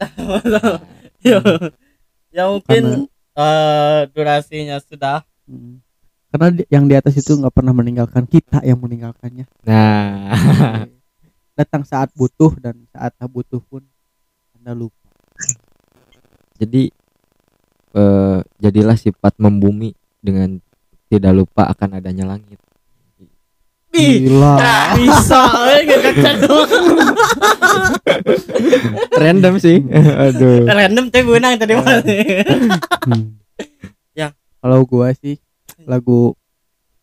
Ya, 1.26 1.42
ya 2.30 2.46
mungkin 2.46 3.10
eh, 3.36 4.00
durasinya 4.10 4.80
sudah 4.80 5.22
Hmm. 5.46 5.78
Karena 6.26 6.58
di- 6.58 6.66
yang 6.66 6.90
di 6.90 6.98
atas 6.98 7.14
itu 7.14 7.30
nggak 7.30 7.54
pernah 7.54 7.70
meninggalkan 7.70 8.26
kita 8.26 8.66
yang 8.66 8.82
meninggalkannya. 8.82 9.46
Nah, 9.62 10.34
Datang 11.56 11.86
saat 11.86 12.10
butuh 12.12 12.52
dan 12.58 12.82
saat 12.90 13.14
tak 13.14 13.30
butuh 13.30 13.62
pun 13.62 13.80
anda 14.58 14.74
lupa. 14.74 14.98
jadi 16.58 16.90
eh, 17.94 18.38
jadilah 18.58 18.98
sifat 18.98 19.38
membumi 19.38 19.94
dengan 20.18 20.58
tidak 21.06 21.32
lupa 21.32 21.70
akan 21.70 22.02
adanya 22.02 22.26
langit. 22.26 22.58
Gila. 23.94 24.58
bisa 24.98 25.42
eh. 25.70 25.80
Random 29.16 29.54
sih. 29.56 29.78
Aduh. 29.88 30.66
random 30.66 31.04
tapi 31.08 31.24
benang 31.24 31.56
tadi 31.56 31.74
mas 31.76 32.04
Hmm. 33.06 33.38
Ya. 34.12 34.34
Kalau 34.58 34.82
gua 34.82 35.14
sih 35.14 35.38
lagu 35.86 36.34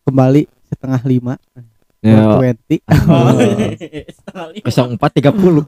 kembali 0.04 0.44
setengah 0.68 1.00
lima 1.04 1.34
Ya, 2.04 2.36
twenty 2.36 2.84
Oh, 3.08 3.32
setengah 4.12 4.46
lima. 4.52 4.68
0430 4.68 5.64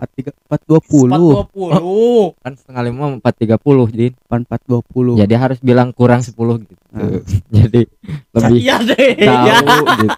empat 0.00 0.08
tiga 0.16 0.32
empat 0.32 0.60
dua 0.64 0.80
puluh 0.80 1.12
420 1.52 2.40
kan 2.40 2.52
setengah 2.56 2.82
lima 2.88 3.04
430 3.20 3.92
Din. 3.92 4.12
empat 4.16 4.60
dua 4.64 4.80
puluh 4.80 5.18
Jadi 5.18 5.34
harus 5.36 5.58
bilang 5.60 5.92
kurang 5.92 6.24
10 6.24 6.32
gitu. 6.64 6.84
Nah. 6.94 7.20
Jadi 7.52 7.84
lebih 8.32 8.58
iya 8.62 8.76
deh 8.80 8.96
tahu 9.18 9.44
ya. 9.50 9.76
gitu. 10.00 10.14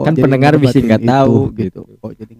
kan 0.00 0.14
pendengar 0.16 0.56
bisa 0.56 0.80
nggak 0.80 1.04
tahu 1.04 1.52
gitu. 1.54 1.80
kok 1.84 2.12
jadi 2.16 2.32
ngedebatin 2.32 2.39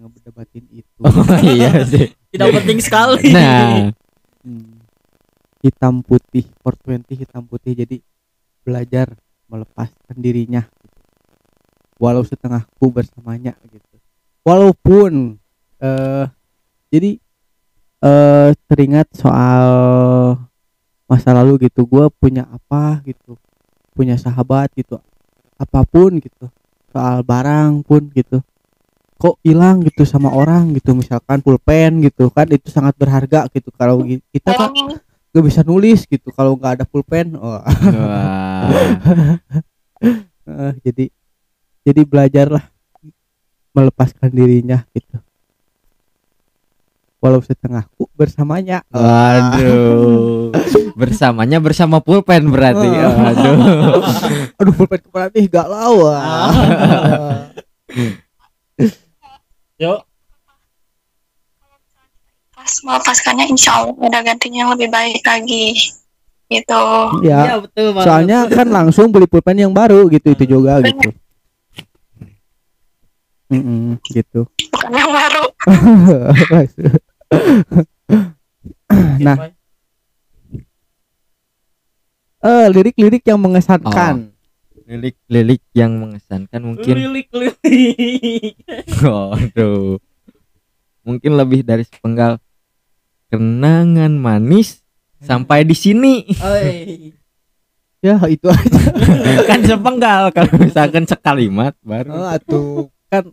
Oh 1.11 1.25
iya 1.55 1.83
sih. 1.83 2.15
tidak 2.31 2.47
penting 2.61 2.79
sekali. 2.79 3.31
Nah, 3.31 3.91
Hmm. 4.41 4.81
hitam 5.61 6.01
putih 6.01 6.49
420 6.65 7.13
hitam 7.13 7.45
putih. 7.45 7.77
Jadi 7.77 8.01
belajar 8.65 9.13
melepaskan 9.45 10.17
dirinya 10.17 10.65
gitu. 10.65 10.97
walau 12.01 12.25
setengahku 12.25 12.89
bersamanya 12.89 13.53
gitu. 13.69 13.95
Walaupun 14.41 15.37
eh 15.77 16.25
jadi 16.89 17.21
eh 18.01 18.49
teringat 18.65 19.13
soal 19.13 19.69
masa 21.05 21.37
lalu 21.37 21.69
gitu. 21.69 21.85
Gue 21.85 22.09
punya 22.09 22.49
apa 22.49 23.05
gitu. 23.05 23.37
Punya 23.93 24.17
sahabat 24.17 24.73
gitu. 24.73 24.97
Apa 25.61 25.85
pun 25.85 26.17
gitu. 26.17 26.49
Soal 26.89 27.21
barang 27.21 27.85
pun 27.85 28.09
gitu 28.11 28.41
kok 29.21 29.37
hilang 29.45 29.85
gitu 29.85 30.01
sama 30.01 30.33
orang 30.33 30.73
gitu 30.73 30.97
misalkan 30.97 31.45
pulpen 31.45 32.01
gitu 32.01 32.33
kan 32.33 32.49
itu 32.49 32.73
sangat 32.73 32.97
berharga 32.97 33.45
gitu 33.53 33.69
kalau 33.77 34.01
kita 34.01 34.49
kan 34.49 34.73
Tolong 34.73 34.97
ini 34.97 35.05
gak 35.31 35.45
bisa 35.45 35.61
nulis 35.61 36.09
gitu 36.09 36.33
kalau 36.33 36.57
nggak 36.57 36.81
ada 36.81 36.85
pulpen 36.89 37.37
oh, 37.37 37.61
wah. 37.61 37.63
eh, 40.49 40.73
jadi 40.81 41.05
jadi 41.85 42.01
belajarlah 42.01 42.65
melepaskan 43.77 44.33
dirinya 44.33 44.81
gitu 44.91 45.21
walau 47.21 47.45
setengahku 47.45 48.09
bersamanya 48.17 48.81
Waduh. 48.89 50.49
Bersamanya 50.91 51.63
bersama 51.63 52.03
pulpen 52.03 52.51
berarti. 52.51 52.83
Oh. 52.83 53.15
Waduh. 53.15 53.55
aduh 54.59 54.73
pulpen 54.75 54.99
kepala 55.05 55.31
nih 55.31 55.47
galau 55.47 56.03
ah. 56.11 57.47
Yuk. 59.81 59.99
Pas 62.53 62.73
melepaskannya 62.85 63.49
insya 63.49 63.81
Allah 63.81 63.97
ada 64.05 64.21
gantinya 64.21 64.57
yang 64.61 64.71
lebih 64.77 64.93
baik 64.93 65.25
lagi. 65.25 65.97
Gitu. 66.51 66.83
Ya 67.25 67.39
iya 67.47 67.55
betul 67.63 67.95
Mas. 67.95 68.03
soalnya 68.03 68.43
kan 68.51 68.67
langsung 68.67 69.07
beli 69.07 69.23
pulpen 69.23 69.55
yang 69.55 69.71
baru 69.71 70.11
gitu 70.11 70.35
itu 70.35 70.59
juga 70.59 70.83
gitu. 70.83 71.15
Mm-mm, 73.51 73.99
gitu. 74.11 74.47
Bukan 74.69 74.91
yang 74.93 75.11
baru. 75.11 75.43
Nah. 79.21 79.55
Eh 82.43 82.65
lirik-lirik 82.67 83.23
yang 83.23 83.39
mengesankan 83.39 84.35
Lilik-lilik 84.91 85.63
yang 85.71 85.95
mengesankan 86.03 86.59
mungkin 86.59 86.99
lilik 86.99 87.31
lilik 87.31 88.59
Waduh. 89.07 90.03
Mungkin 91.07 91.31
lebih 91.39 91.63
dari 91.63 91.87
sepenggal 91.87 92.43
kenangan 93.31 94.11
manis 94.19 94.83
sampai 95.23 95.63
di 95.63 95.75
sini. 95.79 96.27
Oi. 96.43 97.15
ya 98.01 98.17
itu 98.25 98.49
aja 98.49 98.81
kan 99.49 99.61
sepenggal 99.61 100.33
kalau 100.33 100.53
misalkan 100.57 101.05
sekalimat 101.05 101.77
baru. 101.85 102.09
oh, 102.17 102.27
atuh 102.33 102.89
kan 103.13 103.29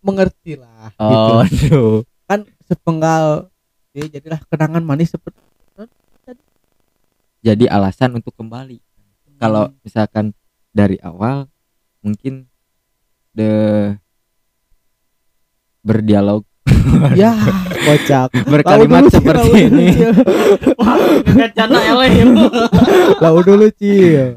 mengerti 0.00 0.56
lah 0.56 0.88
gitu 0.96 1.04
Oh, 1.04 1.44
aduh. 1.44 1.96
kan 2.24 2.48
sepenggal 2.64 3.52
ya 3.92 4.08
jadilah 4.08 4.40
kenangan 4.48 4.82
manis 4.82 5.12
seperti 5.12 5.36
Jadi 7.46 7.70
alasan 7.70 8.18
untuk 8.18 8.34
kembali. 8.34 8.82
Kalau 9.38 9.70
misalkan 9.86 10.34
dari 10.76 11.00
awal 11.00 11.48
mungkin 12.04 12.44
the 13.32 13.48
berdialog 15.80 16.44
ya 17.20 17.32
kocak 17.88 18.28
berkalimat 18.52 19.08
Cil, 19.08 19.12
seperti 19.16 19.40
lau 19.40 19.56
dulu, 19.56 19.64
ini. 19.64 19.88
Cil. 19.96 20.12
ngegacana 21.32 21.78
eleh 21.80 22.12
lau 23.24 23.38
dulu 23.40 23.66
cil 23.80 24.36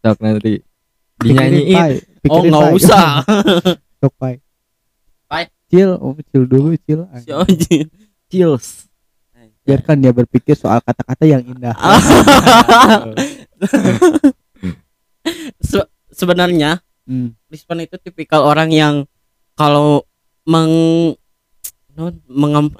Sok 0.00 0.16
nanti 0.24 0.64
dinyanyiin. 1.20 2.00
Oh 2.32 2.40
nggak 2.40 2.72
usah 2.72 3.20
Sok, 4.00 4.16
Pai. 4.16 4.40
Pai. 5.28 5.44
cil 5.70 5.94
oh 6.00 6.16
cil 6.32 6.48
dulu 6.50 6.74
cil 6.82 7.06
si 7.22 7.30
Oji 7.30 7.78
Chills. 8.26 8.90
biarkan 9.60 10.00
dia 10.02 10.10
berpikir 10.10 10.56
soal 10.56 10.80
kata-kata 10.82 11.28
yang 11.28 11.44
indah 11.46 11.76
Se- 15.60 15.84
sebenarnya 16.10 16.80
Hmm. 17.02 17.34
Rispan 17.46 17.80
itu 17.80 17.96
tipikal 17.96 18.44
orang 18.44 18.70
yang 18.70 18.94
kalau 19.52 20.06
meng 20.44 20.70
non 21.90 22.14
mengam 22.24 22.70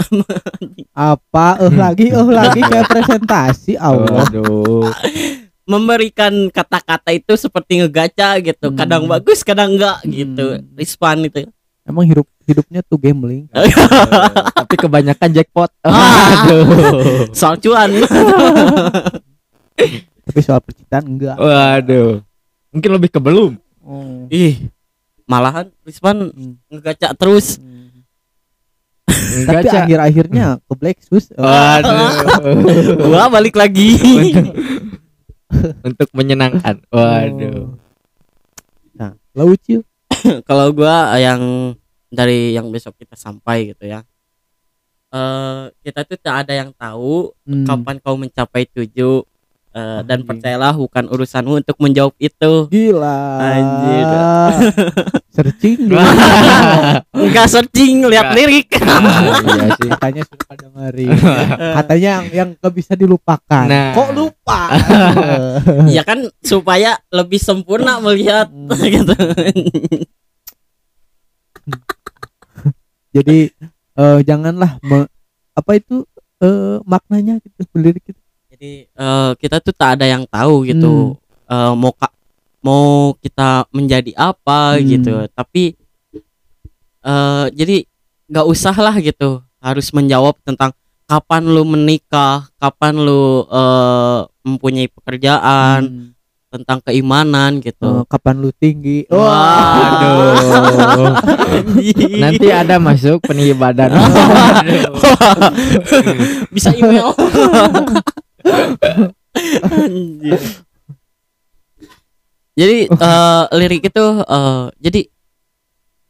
apa 0.95 1.59
eh 1.59 1.73
lagi 1.73 2.09
eh 2.09 2.25
lagi 2.25 2.61
kayak 2.61 2.87
presentasi 2.87 3.75
Allah 3.75 4.23
memberikan 5.65 6.31
kata-kata 6.49 7.11
itu 7.11 7.35
seperti 7.35 7.79
ngegaca 7.79 8.39
gitu 8.39 8.67
Hmm. 8.69 8.77
kadang 8.77 9.03
bagus 9.05 9.43
kadang 9.43 9.75
enggak 9.75 9.99
gitu 10.05 10.57
Hmm. 10.57 10.67
Rispan 10.75 11.19
itu 11.23 11.51
emang 11.83 12.07
hidup 12.07 12.27
hidupnya 12.45 12.81
tuh 12.83 12.97
gambling 12.97 13.51
Tapi 14.61 14.75
kebanyakan 14.77 15.31
jackpot. 15.33 15.71
Ah. 15.83 16.47
Aduh. 16.47 17.27
soal 17.33 17.59
cuan 17.59 17.91
tapi 20.23 20.39
soal 20.39 20.61
percintaan 20.61 21.05
enggak 21.09 21.35
Waduh. 21.35 22.23
Mungkin 22.71 22.91
lebih 22.93 23.11
ke 23.11 23.19
belum. 23.19 23.59
oh. 23.81 24.27
ih 24.29 24.71
malahan 25.25 25.71
Rispan 25.83 26.31
Hmm. 26.31 26.55
ngegaca 26.67 27.15
terus 27.15 27.59
tapi 29.47 29.63
Gacha. 29.63 29.87
akhir-akhirnya 29.87 30.47
ke 30.61 30.75
Black 30.75 30.99
Sus 31.01 31.31
Waduh. 31.33 32.11
gua 33.07 33.27
balik 33.29 33.55
lagi 33.55 33.95
untuk, 35.87 36.09
menyenangkan. 36.13 36.79
Waduh. 36.89 37.75
nah 38.93 39.15
lalu 39.33 39.55
cil 39.59 39.81
kalau 40.49 40.71
gua 40.71 41.15
yang 41.17 41.75
dari 42.07 42.53
yang 42.53 42.69
besok 42.69 42.95
kita 42.97 43.15
sampai 43.15 43.71
gitu 43.71 43.87
ya 43.87 44.03
eh 45.11 45.63
kita 45.81 46.05
tuh 46.05 46.19
tak 46.19 46.47
ada 46.47 46.55
yang 46.57 46.71
tahu 46.73 47.35
Hmm. 47.43 47.67
kapan 47.67 47.97
kau 47.99 48.15
mencapai 48.15 48.63
tujuh 48.69 49.27
Eh, 49.71 50.03
dan 50.03 50.27
percayalah 50.27 50.75
bukan 50.75 51.07
urusanmu 51.07 51.63
untuk 51.63 51.79
menjawab 51.79 52.11
itu 52.19 52.67
Gila. 52.67 53.23
Anjir. 53.39 54.09
Searching. 55.39 55.95
Enggak 57.15 57.47
searching 57.55 58.03
lihat 58.11 58.35
lirik 58.35 58.67
iya 58.83 59.71
sih 59.79 59.87
Katanya 59.95 60.23
sudah 60.27 60.47
pada 60.51 60.67
mari. 60.75 61.07
Katanya 61.55 62.09
yang 62.19 62.27
yang 62.35 62.49
gak 62.59 62.75
bisa 62.75 62.99
dilupakan. 62.99 63.67
Nah. 63.71 63.95
Kok 63.95 64.11
lupa? 64.11 64.61
ya 65.87 66.03
kan 66.03 66.27
supaya 66.43 66.99
lebih 67.15 67.39
sempurna 67.39 68.03
melihat 68.03 68.51
gitu 68.75 69.15
Jadi 73.15 73.39
eh, 74.03 74.19
janganlah 74.27 74.83
me- 74.83 75.11
apa 75.55 75.79
itu 75.79 76.03
eh, 76.43 76.83
maknanya 76.83 77.39
gitu 77.39 77.63
lirik 77.79 78.03
itu. 78.03 78.20
Jadi 78.61 78.85
eh, 78.85 79.31
kita 79.41 79.57
tuh 79.59 79.73
tak 79.73 79.97
ada 79.97 80.05
yang 80.05 80.27
tahu 80.27 80.67
gitu 80.67 81.17
Eh, 81.51 81.75
mau 81.75 81.91
ka- 81.91 82.15
mau 82.61 83.15
kita 83.17 83.65
menjadi 83.71 84.13
apa 84.15 84.77
Hmm. 84.77 84.87
gitu 84.87 85.15
tapi 85.31 85.75
eh 87.01 87.45
jadi 87.51 87.89
nggak 88.29 88.47
usah 88.47 88.77
lah 88.77 88.95
gitu 89.01 89.41
harus 89.59 89.91
menjawab 89.91 90.37
tentang 90.41 90.71
kapan 91.05 91.43
lu 91.43 91.65
menikah 91.65 92.47
kapan 92.55 92.97
lu 92.97 93.43
eh, 93.43 94.19
mempunyai 94.47 94.87
pekerjaan 94.87 95.81
Hmm. 95.83 96.07
tentang 96.51 96.79
keimanan 96.81 97.59
gitu 97.59 98.07
kapan 98.07 98.39
lu 98.39 98.53
tinggi? 98.53 99.07
Waduh. 99.11 101.15
nanti 102.23 102.47
ada 102.47 102.77
masuk 102.77 103.23
pengibadan 103.23 103.91
bisa 106.55 106.71
email 106.73 107.11
Anjir. 109.63 110.41
jadi 112.53 112.79
eh, 112.87 113.45
lirik 113.55 113.83
itu 113.87 114.05
eh, 114.21 114.65
jadi 114.79 115.01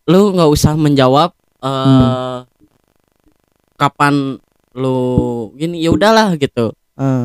lu 0.08 0.34
nggak 0.34 0.50
usah 0.50 0.74
menjawab 0.74 1.30
eh, 1.60 2.38
kapan 3.76 4.36
lu 4.72 4.98
gini 5.54 5.80
ya 5.80 5.90
udahlah 5.90 6.34
gitu 6.34 6.70
Eh, 6.94 7.24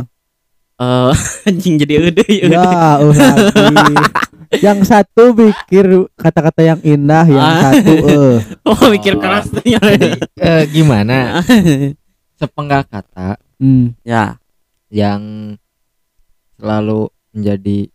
eh 0.77 1.11
anjing 1.49 1.75
jadi 1.77 1.93
udah 2.05 2.27
ya 2.27 2.43
udah. 2.47 2.63
ya, 2.63 3.11
lagi. 3.11 3.95
yang 4.63 4.79
satu 4.83 5.35
pikir 5.35 5.83
kata-kata 6.15 6.61
yang 6.63 6.79
indah, 6.79 7.25
yang 7.27 7.43
Ah. 7.43 7.59
satu 7.73 7.91
eh 7.91 8.35
oh 8.69 8.81
mikir 8.87 9.19
keras 9.19 9.51
Eh, 9.57 10.63
gimana 10.69 11.43
sepenggal 12.39 12.83
kata 12.85 13.35
hmm. 13.57 13.95
ya 14.03 14.35
yang 14.95 15.21
selalu 16.55 17.11
menjadi 17.35 17.91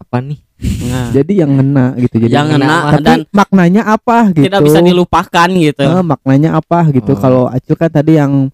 apa 0.00 0.16
nih 0.20 0.40
nah, 0.84 1.08
Jadi 1.16 1.32
yang 1.40 1.50
ngena 1.56 1.96
gitu. 1.96 2.16
Jadi 2.20 2.32
yang 2.32 2.48
ngena, 2.52 2.68
ngena 2.68 2.92
Tapi 2.92 3.04
dan 3.04 3.18
maknanya 3.32 3.82
apa 3.88 4.18
gitu? 4.36 4.44
tidak 4.48 4.60
bisa 4.68 4.80
dilupakan 4.84 5.48
gitu 5.48 5.80
Eh, 5.80 6.04
maknanya 6.04 6.50
apa 6.60 6.84
gitu? 6.92 7.16
Oh. 7.16 7.18
Kalau 7.20 7.42
Acil 7.48 7.76
kan 7.76 7.88
tadi 7.88 8.20
yang 8.20 8.52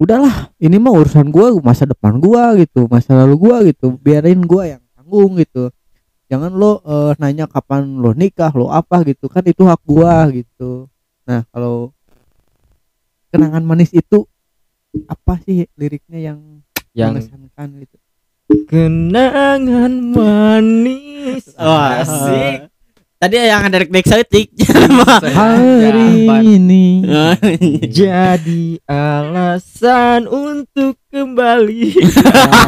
udahlah, 0.00 0.48
ini 0.56 0.80
mah 0.80 0.96
urusan 0.96 1.28
gua, 1.28 1.52
masa 1.60 1.84
depan 1.84 2.16
gua 2.16 2.56
gitu, 2.56 2.88
masa 2.88 3.12
lalu 3.12 3.36
gua 3.36 3.60
gitu. 3.68 4.00
Biarin 4.00 4.40
gua 4.48 4.76
yang 4.76 4.82
tanggung 4.96 5.36
gitu. 5.36 5.68
Jangan 6.32 6.56
lo 6.56 6.80
eh, 6.80 7.12
nanya 7.20 7.44
kapan 7.44 8.00
lo 8.00 8.16
nikah, 8.16 8.52
lo 8.56 8.72
apa 8.72 9.04
gitu. 9.04 9.28
Kan 9.28 9.44
itu 9.44 9.68
hak 9.68 9.84
gua 9.84 10.24
gitu. 10.32 10.88
Nah, 11.28 11.44
kalau 11.52 11.92
kenangan 13.28 13.60
manis 13.60 13.92
itu 13.92 14.24
apa 15.06 15.38
sih 15.44 15.68
liriknya 15.78 16.32
yang 16.32 16.64
yang 16.92 17.14
mengesankan 17.14 17.68
gitu? 17.78 17.96
kenangan 18.66 19.92
manis. 20.10 21.54
Wah, 21.58 22.02
asik. 22.02 22.66
Tadi 23.20 23.36
yang 23.36 23.68
ada 23.68 23.78
Rek 23.78 23.92
Exotic. 23.92 24.48
Hari 25.36 26.24
ini 26.40 27.04
jadi 28.00 28.80
alasan 28.88 30.24
untuk 30.24 30.96
kembali. 31.12 32.00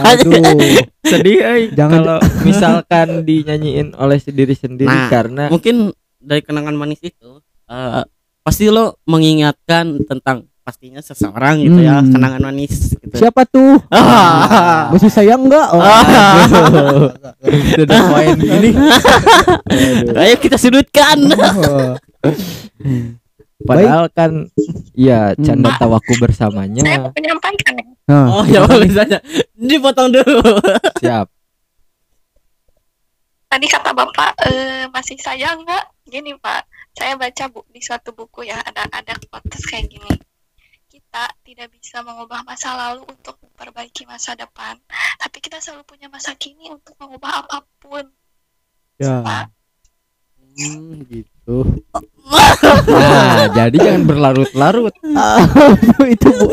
Aduh 0.05 0.61
sedih 1.03 1.39
eh, 1.41 1.59
Jangan- 1.73 2.05
kalau 2.05 2.19
misalkan 2.45 3.25
dinyanyiin 3.25 3.97
oleh 3.97 4.21
sendiri 4.21 4.53
sendiri 4.53 4.87
Nah, 4.87 5.09
karena 5.09 5.49
Mungkin 5.49 5.89
dari 6.21 6.45
kenangan 6.45 6.77
manis 6.77 7.01
itu 7.01 7.41
eh, 7.67 8.05
pasti 8.45 8.69
lo 8.69 9.01
mengingatkan 9.05 10.05
tentang 10.05 10.45
pastinya 10.63 11.01
seseorang 11.01 11.59
gitu 11.59 11.81
ya, 11.81 11.99
Hmm. 11.99 12.13
kenangan 12.13 12.43
manis. 12.45 12.93
Siapa 13.13 13.45
tuh? 13.45 13.79
Ah. 13.93 14.89
Masih 14.93 15.13
sayang 15.13 15.45
enggak? 15.47 15.69
Oh, 15.73 15.81
sudah 17.77 18.01
poin 18.09 18.37
gini 18.41 18.71
Ayo 20.23 20.35
kita 20.41 20.57
sudutkan. 20.57 21.19
Oh. 21.37 21.95
padahal 23.63 24.11
kan 24.11 24.51
ya 24.91 25.39
canda 25.39 25.71
Hmm. 25.71 25.79
tawaku 25.79 26.19
Saya 26.19 26.23
bersamanya 26.27 26.83
mau 26.99 27.15
menyampaikan 27.15 27.75
ya. 27.79 27.87
Oh 28.27 28.45
ya 28.45 28.59
boleh 28.67 28.91
saja. 28.91 29.23
Dipotong 29.55 30.11
dulu. 30.11 30.59
siap 30.99 31.31
Tadi 33.47 33.67
kata 33.69 33.93
Bapak 33.93 34.33
eh, 34.49 34.89
masih 34.89 35.21
sayang 35.21 35.61
nggak? 35.61 35.85
Gini 36.09 36.33
Pak, 36.41 36.65
saya 36.97 37.21
baca 37.21 37.45
bu 37.53 37.61
di 37.69 37.85
suatu 37.85 38.17
buku 38.17 38.49
ya 38.49 38.57
ada 38.65 38.89
ada 38.89 39.13
quotes 39.29 39.61
kayak 39.69 39.93
gini. 39.93 40.09
Kita 41.13 41.29
tidak 41.45 41.69
bisa 41.77 42.01
mengubah 42.01 42.41
masa 42.41 42.73
lalu 42.73 43.05
untuk 43.05 43.37
memperbaiki 43.45 44.09
masa 44.09 44.33
depan, 44.33 44.81
tapi 45.21 45.45
kita 45.45 45.61
selalu 45.61 45.85
punya 45.85 46.09
masa 46.09 46.33
kini 46.33 46.73
untuk 46.73 46.97
mengubah 46.97 47.45
apa 47.45 47.69
pun. 47.77 48.09
ya. 48.97 49.21
Pak, 49.21 49.53
Hmm, 50.57 51.05
gitu. 51.13 51.69
nah 52.89 53.45
jadi 53.53 53.77
jangan 53.77 54.09
berlarut-larut 54.09 54.97
itu 56.17 56.29
bu, 56.33 56.49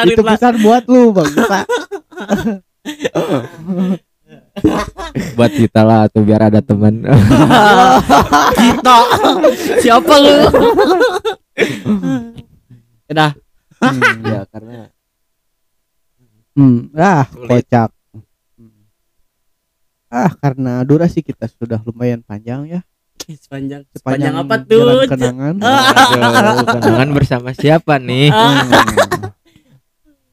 itu 0.00 0.22
pesan 0.24 0.64
buat 0.64 0.88
lu 0.88 1.12
bang. 1.12 1.28
buat 5.36 5.52
kita 5.52 5.84
lah 5.84 6.08
tuh 6.08 6.24
biar 6.24 6.48
ada 6.48 6.64
teman 6.64 7.04
kita. 8.56 8.96
Siapa 9.84 10.14
lu? 10.16 10.36
Udah. 13.86 14.16
ya 14.24 14.40
karena 14.46 14.72
Hmm, 16.54 16.86
ah 16.94 17.26
Sulit. 17.26 17.66
kocak. 17.66 17.90
Hmm. 18.54 18.86
Ah 20.06 20.30
karena 20.32 20.80
durasi 20.82 21.18
kita 21.18 21.50
sudah 21.50 21.82
lumayan 21.82 22.20
panjang 22.20 22.62
ya. 22.64 22.80
Sepanjang 23.20 23.82
Sepanjang 23.90 24.30
sepanjang 24.30 24.34
apa 24.38 24.54
tuh? 24.62 25.02
kenangan. 25.04 25.54
Aduh, 25.64 26.66
kenangan 26.70 27.08
bersama 27.10 27.50
siapa 27.50 27.98
nih 27.98 28.30
Ah. 28.30 28.54
Hmm. 28.62 29.32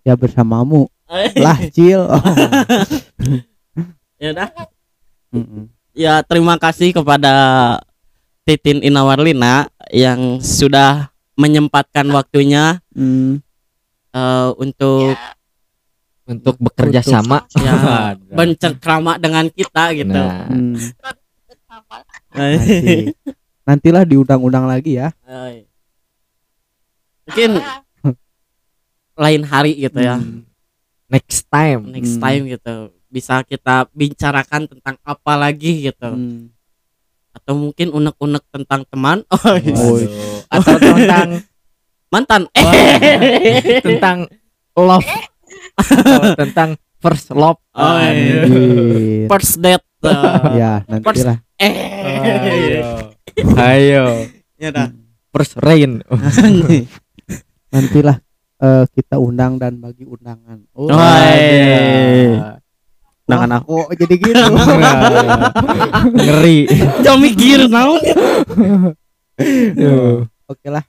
ya 0.01 0.13
bersamamu 0.13 0.85
lah 1.39 1.57
Cil. 1.69 2.01
Oh. 2.01 2.21
Ya 4.21 4.29
udah. 4.29 4.49
Mm-mm. 5.33 5.65
Ya 5.91 6.21
terima 6.21 6.53
kasih 6.55 6.93
kepada 6.93 7.33
Titin 8.43 8.77
Inawarlina 8.79 9.65
yang 9.89 10.37
sudah 10.37 11.09
menyempatkan 11.41 12.05
waktunya 12.07 12.77
Hmm. 12.93 13.41
eh, 14.13 14.49
untuk 14.55 15.17
ya, 15.17 15.33
untuk 16.29 16.55
bekerja 16.61 17.01
Untuk- 17.01 17.11
sama 17.11 17.37
ya 17.57 17.73
bercengkrama 18.37 19.17
dengan 19.17 19.49
kita 19.49 19.83
gitu. 19.97 20.13
nah 20.13 20.45
Hmm. 20.45 20.77
Asik. 22.31 23.17
Nantilah 23.61 24.07
diundang-undang 24.07 24.63
lagi 24.63 24.95
ya. 24.95 25.11
Mungkin 27.27 27.51
Ah, 27.59 27.83
lain 29.17 29.43
hari 29.43 29.75
gitu 29.77 29.99
ya. 29.99 30.17
Hmm. 30.19 30.47
next 31.11 31.43
time 31.47 31.91
Next 31.91 32.15
Hmm. 32.15 32.23
time 32.23 32.43
gitu. 32.47 32.75
Bisa 33.11 33.43
kita 33.43 33.83
bicarakan 33.91 34.67
tentang 34.67 34.95
apa 35.03 35.33
lagi 35.35 35.91
gitu. 35.91 36.07
Hmm. 36.07 36.47
Atau 37.31 37.55
mungkin 37.57 37.91
unek-unek 37.91 38.43
tentang 38.49 38.87
teman. 38.87 39.23
Oh, 39.31 39.39
Waduh. 39.55 40.40
Atau 40.51 40.75
tentang 40.75 41.29
mantan. 42.11 42.41
tentang 43.87 44.17
love 44.75 45.07
atau 45.79 46.35
tentang 46.35 46.69
first 46.99 47.31
love 47.31 47.55
Oh, 47.71 47.97
iya. 48.03 48.43
First 49.31 49.63
date. 49.63 49.79
eh. 50.03 50.11
ya 50.59 50.83
nantilah. 50.85 51.37
Eh. 51.55 52.83
ayo 53.55 54.27
Ya 54.59 54.69
udah. 54.69 54.91
first 55.31 55.55
rain 55.57 56.03
Nantilah 57.73 58.19
eh, 58.59 58.83
kita 58.91 59.15
undang 59.15 59.55
dan 59.55 59.79
bagi 59.79 60.03
undangan. 60.03 60.67
Oh, 60.75 60.91
Wah. 60.91 62.59
undangan 63.23 63.63
aku 63.63 63.87
jadi 63.95 64.15
gitu. 64.19 64.43
ngeri 66.11 66.67
Jangan 66.99 67.19
mikir 67.23 67.59
naon. 67.71 68.01
Oke 70.51 70.67
lah. 70.67 70.83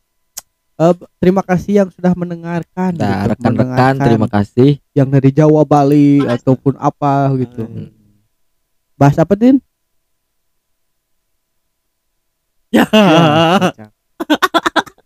Eh, 0.75 0.93
terima 1.17 1.41
kasih 1.41 1.73
yang 1.77 1.89
sudah 1.89 2.11
mendengarkan 2.13 2.91
Nah, 2.93 3.23
gitu, 3.23 3.31
rekan-rekan 3.31 3.53
mendengarkan 3.71 3.95
terima 4.03 4.27
kasih. 4.27 4.71
yang 4.93 5.07
dari 5.07 5.31
Jawa 5.31 5.63
Bali 5.63 6.21
ataupun 6.21 6.75
apa 6.77 7.31
gitu 7.39 7.63
Hmm. 7.63 7.93
bahas 8.95 9.15
apa 9.17 9.35
din 9.35 9.63
Ya. 12.73 12.89
Ya, 12.89 13.87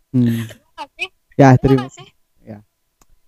Hmm. 0.09 0.49
Ya 1.37 1.49
terima 1.55 1.85
kasih. 1.85 2.09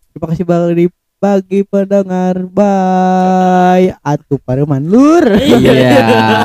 terima 0.09 0.27
kasih 0.27 0.45
bagi 0.47 0.87
bagi 1.19 1.61
pendengar 1.63 2.49
bye 2.49 3.93
atuh 4.01 4.41
pareman 4.41 4.81
lur 4.83 5.37
Iya. 5.37 5.69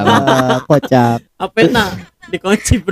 Eh, 0.03 0.57
kocak 0.65 1.23
Apa 1.37 1.59
nak 1.69 1.95
dikunci 2.27 2.75
bro? 2.77 2.91